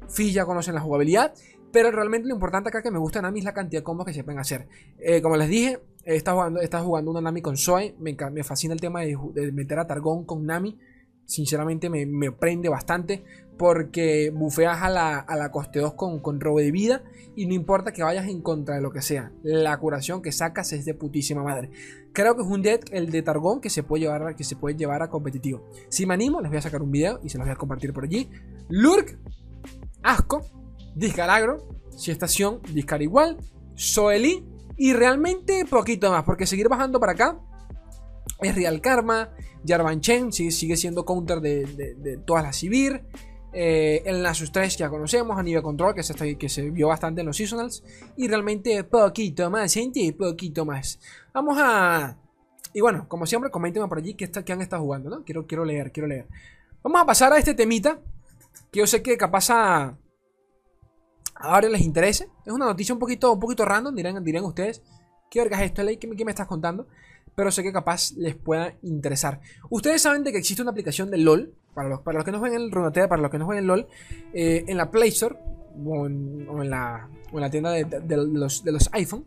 Fizz 0.09 0.33
ya 0.33 0.45
conocen 0.45 0.75
la 0.75 0.81
jugabilidad. 0.81 1.33
Pero 1.71 1.91
realmente 1.91 2.27
lo 2.27 2.33
importante 2.33 2.69
acá 2.69 2.81
que 2.81 2.91
me 2.91 2.99
gusta 2.99 3.21
Nami 3.21 3.39
es 3.39 3.45
la 3.45 3.53
cantidad 3.53 3.81
de 3.81 3.83
combos 3.83 4.05
que 4.05 4.13
se 4.13 4.23
pueden 4.23 4.39
hacer. 4.39 4.67
Eh, 4.99 5.21
como 5.21 5.37
les 5.37 5.49
dije, 5.49 5.79
está 6.03 6.33
jugando, 6.33 6.59
está 6.59 6.81
jugando 6.81 7.11
una 7.11 7.21
Nami 7.21 7.41
con 7.41 7.57
Zoe. 7.57 7.95
Me, 7.99 8.15
me 8.31 8.43
fascina 8.43 8.73
el 8.73 8.81
tema 8.81 9.01
de, 9.01 9.17
meter 9.53 9.79
a 9.79 9.87
Targón 9.87 10.25
con 10.25 10.45
Nami. 10.45 10.77
Sinceramente 11.25 11.89
me, 11.89 12.31
prende 12.31 12.67
bastante. 12.69 13.23
Porque 13.57 14.31
bufeas 14.33 14.81
a 14.81 14.89
la, 14.89 15.19
a 15.19 15.35
la 15.37 15.51
coste 15.51 15.79
2 15.79 15.93
con, 15.93 16.19
con 16.19 16.39
robo 16.39 16.59
de 16.59 16.71
vida. 16.71 17.03
Y 17.35 17.45
no 17.45 17.53
importa 17.53 17.93
que 17.93 18.03
vayas 18.03 18.27
en 18.27 18.41
contra 18.41 18.75
de 18.75 18.81
lo 18.81 18.91
que 18.91 19.01
sea. 19.01 19.31
La 19.43 19.77
curación 19.77 20.21
que 20.21 20.31
sacas 20.31 20.73
es 20.73 20.83
de 20.83 20.93
putísima 20.93 21.43
madre. 21.43 21.69
Creo 22.11 22.35
que 22.35 22.41
es 22.41 22.47
un 22.47 22.61
deck, 22.61 22.89
el 22.91 23.11
de 23.11 23.21
Targón, 23.21 23.61
que 23.61 23.69
se 23.69 23.83
puede 23.83 24.03
llevar, 24.03 24.35
que 24.35 24.43
se 24.43 24.55
puede 24.57 24.75
llevar 24.75 25.03
a 25.03 25.09
competitivo. 25.09 25.63
Si 25.89 26.05
me 26.05 26.15
animo, 26.15 26.41
les 26.41 26.49
voy 26.49 26.57
a 26.57 26.61
sacar 26.61 26.81
un 26.81 26.91
video 26.91 27.19
y 27.23 27.29
se 27.29 27.37
los 27.37 27.45
voy 27.45 27.53
a 27.53 27.55
compartir 27.55 27.93
por 27.93 28.03
allí. 28.03 28.29
Lurk, 28.67 29.17
asco. 30.03 30.60
Discaragro, 30.95 31.81
si 31.95 32.11
estación, 32.11 32.61
Discar 32.73 33.01
igual, 33.01 33.37
Soeli 33.75 34.45
y 34.77 34.93
realmente 34.93 35.65
poquito 35.65 36.11
más, 36.11 36.23
porque 36.23 36.45
seguir 36.45 36.67
bajando 36.67 36.99
para 36.99 37.13
acá 37.13 37.39
es 38.41 38.55
Real 38.55 38.81
Karma, 38.81 39.29
Jarvan 39.65 40.01
Chen 40.01 40.31
sigue, 40.31 40.75
siendo 40.75 41.05
counter 41.05 41.39
de, 41.39 42.19
todas 42.25 42.43
las 42.43 42.57
Civir, 42.57 43.03
eh, 43.53 44.01
el 44.05 44.21
Nasus 44.21 44.51
3 44.51 44.77
ya 44.77 44.89
conocemos, 44.89 45.37
a 45.37 45.43
nivel 45.43 45.61
control 45.61 45.93
que 45.93 46.03
se, 46.03 46.37
que 46.37 46.49
se 46.49 46.69
vio 46.69 46.87
bastante 46.87 47.21
en 47.21 47.27
los 47.27 47.37
seasonals, 47.37 47.83
y 48.17 48.27
realmente 48.27 48.83
poquito 48.83 49.49
más, 49.49 49.73
gente, 49.73 50.13
poquito 50.13 50.65
más. 50.65 50.99
Vamos 51.33 51.57
a... 51.59 52.17
Y 52.73 52.79
bueno, 52.79 53.07
como 53.09 53.25
siempre, 53.25 53.51
coméntenme 53.51 53.87
por 53.87 53.97
allí 53.97 54.13
qué, 54.13 54.25
está, 54.25 54.43
han 54.51 54.61
estado 54.61 54.81
jugando, 54.81 55.09
¿no? 55.09 55.23
Quiero, 55.25 55.45
quiero 55.45 55.65
leer, 55.65 55.91
quiero 55.91 56.07
leer. 56.07 56.27
Vamos 56.81 57.01
a 57.01 57.05
pasar 57.05 57.33
a 57.33 57.37
este 57.37 57.53
temita, 57.53 57.99
que 58.71 58.79
yo 58.79 58.87
sé 58.87 59.03
que 59.03 59.17
capaz 59.17 59.49
a 59.49 59.97
ahora 61.41 61.69
les 61.69 61.81
interese. 61.81 62.29
Es 62.45 62.53
una 62.53 62.65
noticia 62.65 62.93
un 62.93 62.99
poquito, 62.99 63.33
un 63.33 63.39
poquito 63.39 63.65
random, 63.65 63.95
dirán, 63.95 64.23
dirán 64.23 64.43
ustedes. 64.43 64.81
¿Qué 65.29 65.39
verga 65.39 65.57
es 65.59 65.65
esto, 65.65 65.83
Ley? 65.83 65.97
¿Qué, 65.97 66.07
me 66.07 66.31
estás 66.31 66.47
contando? 66.47 66.87
Pero 67.35 67.51
sé 67.51 67.63
que 67.63 67.71
capaz 67.71 68.11
les 68.17 68.35
pueda 68.35 68.75
interesar. 68.81 69.39
Ustedes 69.69 70.01
saben 70.01 70.23
de 70.23 70.31
que 70.31 70.37
existe 70.37 70.61
una 70.61 70.71
aplicación 70.71 71.09
de 71.09 71.17
LOL. 71.17 71.53
Para 71.73 71.87
los, 71.87 72.01
para 72.01 72.17
los 72.17 72.25
que 72.25 72.33
no 72.33 72.39
jueguen 72.39 72.63
el 72.63 72.71
Runatea, 72.71 73.07
para 73.07 73.21
los 73.21 73.31
que 73.31 73.37
no 73.37 73.45
jueguen 73.45 73.65
LOL. 73.65 73.87
Eh, 74.33 74.65
en 74.67 74.75
la 74.75 74.91
Play 74.91 75.09
Store 75.09 75.37
o 75.85 76.05
en, 76.05 76.69
la, 76.69 77.07
la, 77.31 77.49
tienda 77.49 77.71
de, 77.71 78.17
los, 78.17 78.63
de 78.63 78.71
los 78.73 78.89
iPhone. 78.93 79.25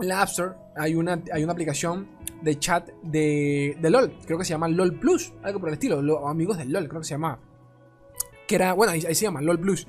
En 0.00 0.08
la 0.08 0.22
App 0.22 0.28
Store 0.28 0.54
hay 0.76 0.94
una, 0.94 1.20
hay 1.32 1.42
una 1.42 1.52
aplicación 1.52 2.06
de 2.42 2.58
chat 2.60 2.90
de, 3.02 3.76
de 3.80 3.90
LOL. 3.90 4.12
Creo 4.24 4.38
que 4.38 4.44
se 4.44 4.50
llama 4.50 4.68
LOL 4.68 5.00
Plus. 5.00 5.32
Algo 5.42 5.58
por 5.58 5.68
el 5.68 5.74
estilo. 5.74 6.28
amigos 6.28 6.58
del 6.58 6.70
LOL, 6.72 6.88
creo 6.88 7.00
que 7.00 7.08
se 7.08 7.14
llama 7.14 7.40
que 8.46 8.54
era, 8.54 8.72
bueno, 8.72 8.92
ahí, 8.92 9.02
se 9.02 9.14
llama 9.14 9.40
LOL 9.40 9.60
Plus, 9.60 9.86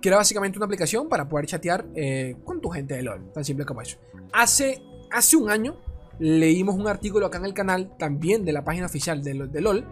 que 0.00 0.08
era 0.08 0.16
básicamente 0.16 0.58
una 0.58 0.66
aplicación 0.66 1.08
para 1.08 1.28
poder 1.28 1.46
chatear 1.46 1.86
eh, 1.94 2.36
con 2.44 2.60
tu 2.60 2.68
gente 2.68 2.94
de 2.94 3.02
LOL, 3.02 3.32
tan 3.32 3.44
simple 3.44 3.64
como 3.64 3.82
eso. 3.82 3.98
Hace, 4.32 4.82
hace 5.10 5.36
un 5.36 5.50
año 5.50 5.76
leímos 6.18 6.74
un 6.76 6.88
artículo 6.88 7.26
acá 7.26 7.38
en 7.38 7.44
el 7.44 7.54
canal, 7.54 7.96
también 7.98 8.44
de 8.44 8.52
la 8.52 8.64
página 8.64 8.86
oficial 8.86 9.22
de, 9.22 9.34
LOL, 9.34 9.86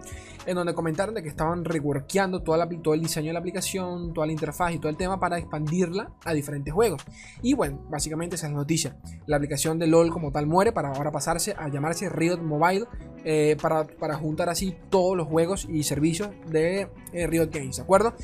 en 0.46 0.54
donde 0.54 0.74
comentaron 0.74 1.14
de 1.14 1.22
que 1.22 1.28
estaban 1.28 1.64
reworkeando 1.64 2.42
todo 2.42 2.94
el 2.94 3.02
diseño 3.02 3.28
de 3.28 3.32
la 3.32 3.38
aplicación, 3.40 4.12
toda 4.12 4.26
la 4.26 4.32
interfaz 4.32 4.72
y 4.72 4.78
todo 4.78 4.88
el 4.88 4.96
tema 4.96 5.18
para 5.18 5.38
expandirla 5.38 6.12
a 6.24 6.32
diferentes 6.32 6.72
juegos. 6.72 7.02
Y 7.42 7.54
bueno, 7.54 7.80
básicamente 7.88 8.36
esa 8.36 8.46
es 8.46 8.52
la 8.52 8.58
noticia. 8.58 8.96
La 9.26 9.36
aplicación 9.36 9.78
de 9.78 9.86
LOL 9.86 10.10
como 10.10 10.30
tal 10.30 10.46
muere 10.46 10.72
para 10.72 10.90
ahora 10.90 11.10
pasarse 11.10 11.54
a 11.58 11.68
llamarse 11.68 12.08
Riot 12.08 12.38
Mobile 12.38 12.86
eh, 13.24 13.56
para, 13.60 14.14
juntar 14.16 14.48
así 14.48 14.76
todos 14.88 15.16
los 15.16 15.26
juegos 15.26 15.66
y 15.68 15.82
servicios 15.82 16.30
de 16.48 16.88
eh, 17.12 17.26
Riot 17.26 17.50
Games, 17.50 17.76
¿de 17.76 17.82
acuerdo? 17.82 18.14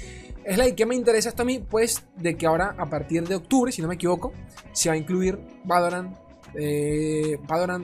Es 0.45 0.59
la 0.59 0.71
que 0.75 0.87
me 0.87 0.97
interesa 0.97 1.29
esto 1.29 1.43
a 1.43 1.45
mí, 1.45 1.61
pues 1.61 2.05
de 2.17 2.37
que 2.37 2.47
ahora 2.47 2.75
a 2.77 2.87
partir 2.87 3.27
de 3.27 3.37
octubre, 3.37 3.71
si 3.71 3.81
no 3.81 3.89
me 3.89 3.95
equivoco, 3.95 4.33
se 4.73 4.89
va 4.89 4.95
a 4.95 4.99
incluir 4.99 5.39
Valorant, 5.65 6.17
eh, 6.55 7.39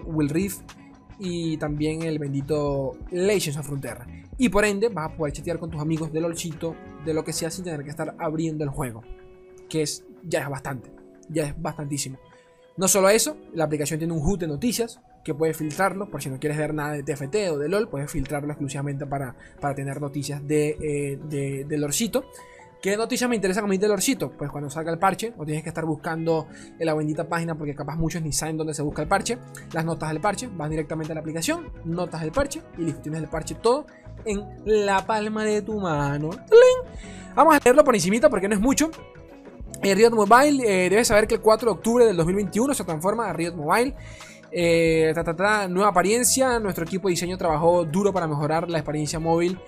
Will 0.07 0.29
Reef 0.29 0.61
y 1.19 1.57
también 1.57 2.03
el 2.03 2.19
bendito 2.19 2.97
Legends 3.11 3.59
of 3.59 3.67
Frontera. 3.67 4.07
Y 4.37 4.49
por 4.49 4.65
ende 4.65 4.89
vas 4.89 5.11
a 5.11 5.17
poder 5.17 5.33
chatear 5.33 5.59
con 5.59 5.71
tus 5.71 5.81
amigos 5.81 6.13
del 6.13 6.23
LOLcito, 6.23 6.77
de 7.05 7.13
lo 7.13 7.25
que 7.25 7.33
sea, 7.33 7.51
sin 7.51 7.65
tener 7.65 7.83
que 7.83 7.91
estar 7.91 8.15
abriendo 8.19 8.65
el 8.65 8.71
juego. 8.71 9.03
Que 9.69 9.83
es, 9.83 10.05
ya 10.23 10.43
es 10.43 10.49
bastante, 10.49 10.93
ya 11.29 11.47
es 11.47 11.61
bastantísimo. 11.61 12.19
No 12.77 12.87
solo 12.87 13.09
eso, 13.09 13.37
la 13.53 13.65
aplicación 13.65 13.99
tiene 13.99 14.15
un 14.15 14.25
HUD 14.25 14.39
de 14.39 14.47
noticias 14.47 15.01
que 15.25 15.35
puedes 15.35 15.57
filtrarlo, 15.57 16.09
por 16.09 16.23
si 16.23 16.31
no 16.31 16.39
quieres 16.39 16.57
ver 16.57 16.73
nada 16.73 16.93
de 16.93 17.03
TFT 17.03 17.51
o 17.51 17.59
de 17.59 17.69
LOL, 17.69 17.89
puedes 17.89 18.11
filtrarlo 18.11 18.51
exclusivamente 18.51 19.05
para, 19.05 19.35
para 19.61 19.75
tener 19.75 20.01
noticias 20.01 20.47
de, 20.47 20.77
eh. 20.81 21.19
¿Qué 22.81 22.97
noticias 22.97 23.29
me 23.29 23.35
interesan 23.35 23.65
a 23.65 23.67
mí 23.67 23.77
del 23.77 23.91
Lorcito? 23.91 24.31
Pues 24.31 24.53
cuando 24.53 24.71
salga 24.71 24.93
el 24.93 25.01
parche, 25.01 25.33
no 25.37 25.45
tienes 25.45 25.65
que 25.65 25.71
estar 25.71 25.85
buscando 25.85 26.47
en 26.79 26.87
la 26.87 26.95
bendita 26.95 27.29
página 27.29 27.57
porque 27.57 27.75
capaz 27.75 27.97
muchos 27.97 28.23
ni 28.23 28.33
saben 28.33 28.57
dónde 28.57 28.73
se 28.73 28.83
busca 28.83 29.03
el 29.03 29.09
parche. 29.09 29.37
Las 29.73 29.85
notas 29.85 30.11
del 30.11 30.21
parche, 30.21 30.49
vas 30.53 30.71
directamente 30.71 31.13
a 31.13 31.17
la 31.17 31.21
aplicación, 31.21 31.73
notas 31.85 32.21
del 32.21 32.31
parche 32.31 32.63
y 32.77 32.83
listo, 32.83 33.01
tienes 33.01 33.21
el 33.21 33.29
parche 33.29 33.57
todo 33.57 33.87
en 34.25 34.45
la 34.65 35.05
palma 35.05 35.45
de 35.45 35.63
tu 35.63 35.81
mano. 35.81 36.31
Vamos 37.35 37.57
a 37.57 37.61
leerlo 37.65 37.83
por 37.83 37.97
encimita 37.97 38.31
porque 38.31 38.47
no 38.47 38.55
es 38.55 38.61
mucho. 38.61 38.93
Eh, 39.83 39.95
Riot 39.97 40.11
Mobile, 40.13 40.63
eh, 40.65 40.89
debes 40.89 41.09
saber 41.09 41.27
que 41.27 41.35
el 41.35 41.41
4 41.41 41.73
de 41.73 41.77
octubre 41.77 42.07
del 42.07 42.17
2021 42.17 42.75
se 42.75 42.85
transforma 42.85 43.29
a 43.29 43.33
Riot 43.33 43.57
Mobile. 43.57 43.93
Eh, 44.51 45.13
nueva 45.69 45.91
apariencia. 45.91 46.59
Nuestro 46.59 46.85
equipo 46.85 47.09
de 47.09 47.13
diseño 47.13 47.37
trabajó 47.37 47.85
duro 47.85 48.13
para 48.13 48.27
mejorar 48.27 48.69
la 48.69 48.79
experiencia 48.79 49.19
móvil. 49.19 49.59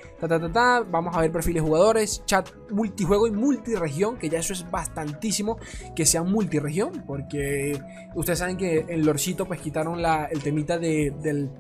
Vamos 0.91 1.17
a 1.17 1.21
ver 1.21 1.33
perfiles 1.33 1.63
jugadores, 1.63 2.23
chat 2.25 2.49
multijuego 2.71 3.27
y 3.27 3.31
multiregión. 3.31 4.17
Que 4.17 4.29
ya 4.29 4.39
eso 4.39 4.53
es 4.53 4.71
bastantísimo 4.71 5.59
que 5.95 6.07
sea 6.07 6.23
multiregión. 6.23 7.05
Porque 7.07 7.79
ustedes 8.15 8.39
saben 8.39 8.57
que 8.57 8.87
en 8.89 9.05
Lorcito 9.05 9.47
pues 9.47 9.61
quitaron 9.61 10.01
la, 10.01 10.27
el 10.27 10.43
temita 10.43 10.79
del, 10.79 11.51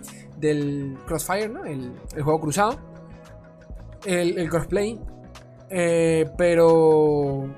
Crossfire, 1.06 1.48
¿no? 1.48 1.64
El, 1.64 1.92
juego 2.22 2.40
cruzado. 2.40 2.78
El, 4.04 4.48
crossplay. 4.48 4.98
Eh, 5.68 6.28
pero 6.37 7.48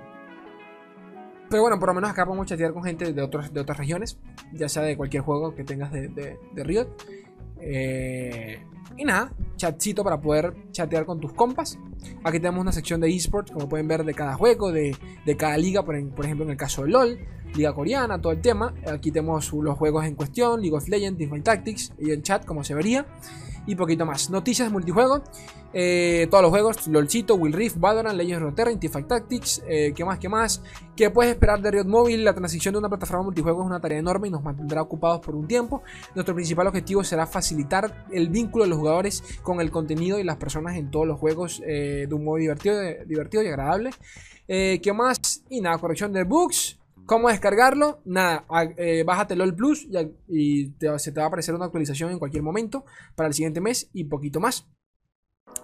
pero 1.52 1.64
bueno, 1.64 1.78
por 1.78 1.90
lo 1.90 1.94
menos 1.94 2.08
acá 2.08 2.24
podemos 2.24 2.46
chatear 2.46 2.72
con 2.72 2.82
gente 2.82 3.12
de, 3.12 3.20
otros, 3.20 3.52
de 3.52 3.60
otras 3.60 3.76
regiones, 3.76 4.16
ya 4.54 4.70
sea 4.70 4.84
de 4.84 4.96
cualquier 4.96 5.22
juego 5.22 5.54
que 5.54 5.64
tengas 5.64 5.92
de, 5.92 6.08
de, 6.08 6.64
Riot. 6.64 6.88
Eh, 7.60 8.58
y 8.96 9.04
nada, 9.04 9.34
chatcito 9.56 10.02
para 10.02 10.18
poder 10.18 10.54
chatear 10.70 11.04
con 11.04 11.20
tus 11.20 11.34
compas. 11.34 11.78
Aquí 12.24 12.38
tenemos 12.38 12.62
una 12.62 12.72
sección 12.72 13.02
de 13.02 13.14
esports, 13.14 13.52
como 13.52 13.68
pueden 13.68 13.86
ver, 13.86 14.02
de 14.02 14.14
cada 14.14 14.32
juego, 14.32 14.72
de, 14.72 14.96
cada 15.36 15.58
liga, 15.58 15.84
por, 15.84 15.94
ejemplo 15.94 16.42
en 16.46 16.52
el 16.52 16.56
caso 16.56 16.84
de 16.84 16.90
LOL, 16.90 17.18
liga 17.54 17.74
coreana, 17.74 18.18
todo 18.18 18.32
el 18.32 18.40
tema. 18.40 18.72
Aquí 18.90 19.10
tenemos 19.10 19.52
los 19.52 19.76
juegos 19.76 20.06
en 20.06 20.14
cuestión, 20.14 20.58
League 20.58 20.74
of 20.74 20.88
Legends, 20.88 21.18
Teamfight 21.18 21.44
Tactics 21.44 21.92
y 21.98 22.12
el 22.12 22.22
chat, 22.22 22.46
como 22.46 22.64
se 22.64 22.74
vería 22.74 23.04
y 23.66 23.74
poquito 23.74 24.06
más. 24.06 24.30
Noticias 24.30 24.70
multijuego. 24.70 25.22
Eh, 25.74 26.26
todos 26.30 26.42
los 26.42 26.50
juegos, 26.50 26.86
LOLcito, 26.86 27.34
Will 27.36 27.52
Rift, 27.52 27.78
Valorant, 27.78 28.16
Legends 28.16 28.60
of 28.60 28.70
Intifight 28.70 29.06
Tactics, 29.06 29.62
eh, 29.66 29.92
¿qué 29.96 30.04
más, 30.04 30.18
qué 30.18 30.28
más? 30.28 30.62
¿Qué 30.94 31.08
puedes 31.08 31.32
esperar 31.32 31.62
de 31.62 31.70
Riot 31.70 31.86
Mobile? 31.86 32.22
La 32.22 32.34
transición 32.34 32.74
de 32.74 32.78
una 32.78 32.90
plataforma 32.90 33.24
multijuego 33.24 33.62
es 33.62 33.66
una 33.66 33.80
tarea 33.80 33.98
enorme 33.98 34.28
y 34.28 34.30
nos 34.30 34.42
mantendrá 34.42 34.82
ocupados 34.82 35.20
por 35.20 35.34
un 35.34 35.46
tiempo. 35.46 35.82
Nuestro 36.14 36.34
principal 36.34 36.66
objetivo 36.66 37.02
será 37.04 37.26
facilitar 37.26 38.06
el 38.12 38.28
vínculo 38.28 38.64
de 38.64 38.70
los 38.70 38.78
jugadores 38.78 39.24
con 39.42 39.60
el 39.62 39.70
contenido 39.70 40.18
y 40.18 40.24
las 40.24 40.36
personas 40.36 40.76
en 40.76 40.90
todos 40.90 41.06
los 41.06 41.18
juegos 41.18 41.62
eh, 41.66 42.06
de 42.06 42.14
un 42.14 42.24
modo 42.24 42.36
divertido, 42.36 42.78
divertido 43.06 43.42
y 43.42 43.46
agradable. 43.48 43.90
¿Qué 44.46 44.92
más? 44.94 45.44
Y 45.48 45.62
nada, 45.62 45.78
corrección 45.78 46.12
de 46.12 46.24
bugs. 46.24 46.78
¿Cómo 47.06 47.28
descargarlo? 47.28 48.00
Nada, 48.04 48.46
eh, 48.76 49.02
bájate 49.04 49.36
LOL 49.36 49.54
Plus 49.54 49.88
y, 50.28 50.72
se 50.98 51.12
te 51.12 51.20
va 51.20 51.24
a 51.24 51.28
aparecer 51.28 51.54
una 51.54 51.66
actualización 51.66 52.10
en 52.10 52.18
cualquier 52.18 52.42
momento 52.42 52.84
para 53.16 53.28
el 53.28 53.34
siguiente 53.34 53.60
mes 53.60 53.90
y 53.92 54.04
poquito 54.04 54.40
más. 54.40 54.68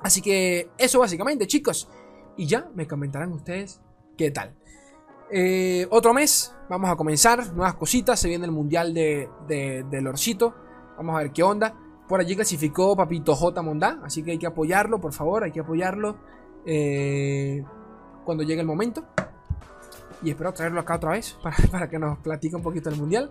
Así 0.02 0.20
que 0.20 0.70
eso 0.78 0.98
básicamente, 0.98 1.46
chicos. 1.46 1.88
Y 2.36 2.46
ya 2.46 2.70
me 2.74 2.86
comentarán 2.86 3.32
ustedes 3.32 3.80
qué 4.16 4.30
tal. 4.30 4.54
Eh, 5.30 5.86
otro 5.90 6.14
mes, 6.14 6.54
vamos 6.68 6.90
a 6.90 6.96
comenzar, 6.96 7.52
nuevas 7.54 7.74
cositas. 7.74 8.18
Se 8.18 8.28
viene 8.28 8.44
el 8.44 8.52
mundial 8.52 8.92
de, 8.94 9.28
de, 9.46 10.00
Lorcito. 10.00 10.54
Vamos 10.96 11.16
a 11.16 11.22
ver 11.22 11.32
qué 11.32 11.42
onda. 11.42 11.74
Por 12.08 12.20
allí 12.20 12.34
clasificó 12.34 12.96
Papito 12.96 13.34
J 13.34 13.60
Mondá, 13.60 14.00
así 14.02 14.22
que 14.22 14.30
hay 14.32 14.38
que 14.38 14.46
apoyarlo, 14.46 14.98
por 14.98 15.12
favor, 15.12 15.44
hay 15.44 15.52
que 15.52 15.60
apoyarlo 15.60 16.16
eh, 16.64 17.62
cuando 18.24 18.44
llegue 18.44 18.62
el 18.62 18.66
momento. 18.66 19.04
Y 20.22 20.30
espero 20.30 20.52
traerlo 20.52 20.80
acá 20.80 20.96
otra 20.96 21.12
vez 21.12 21.36
para, 21.70 21.88
que 21.88 21.98
nos 21.98 22.18
platique 22.18 22.56
un 22.56 22.62
poquito 22.62 22.90
del 22.90 22.98
mundial 22.98 23.30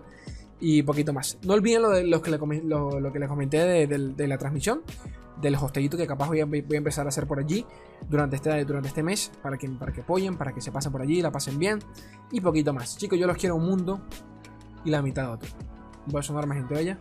y 0.60 0.82
poquito 0.82 1.12
más. 1.12 1.38
No 1.42 1.54
olviden 1.54 1.82
lo, 1.82 1.90
de, 1.90 2.02
que, 2.22 2.30
le, 2.30 2.38
lo, 2.64 3.12
que 3.12 3.18
les 3.18 3.28
comenté 3.28 3.86
de, 3.86 4.28
la 4.28 4.38
transmisión, 4.38 4.82
del 5.40 5.54
hostellito 5.54 5.96
que 5.96 6.06
capaz 6.06 6.26
voy 6.26 6.40
a, 6.40 6.44
voy 6.44 6.64
a, 6.72 6.76
empezar 6.76 7.06
a 7.06 7.10
hacer 7.10 7.26
por 7.26 7.38
allí 7.38 7.64
durante 8.08 8.36
este, 8.36 8.64
durante 8.64 8.88
este 8.88 9.02
mes 9.02 9.30
para 9.42 9.56
que, 9.56 9.68
para 9.68 9.92
que 9.92 10.00
apoyen, 10.00 10.36
para 10.36 10.52
que 10.52 10.60
se 10.60 10.72
pasen 10.72 10.90
por 10.90 11.02
allí, 11.02 11.22
la 11.22 11.30
pasen 11.30 11.58
bien 11.58 11.78
y 12.32 12.40
poquito 12.40 12.72
más. 12.72 12.96
Chicos, 12.96 13.18
yo 13.18 13.26
los 13.26 13.36
quiero 13.36 13.54
un 13.56 13.64
mundo 13.64 14.00
y 14.84 14.90
la 14.90 15.02
mitad 15.02 15.24
de 15.24 15.28
otro. 15.28 15.48
A 16.16 16.22
sonar 16.22 16.46
más 16.46 16.56
gente, 16.56 16.74
bella. 16.74 16.98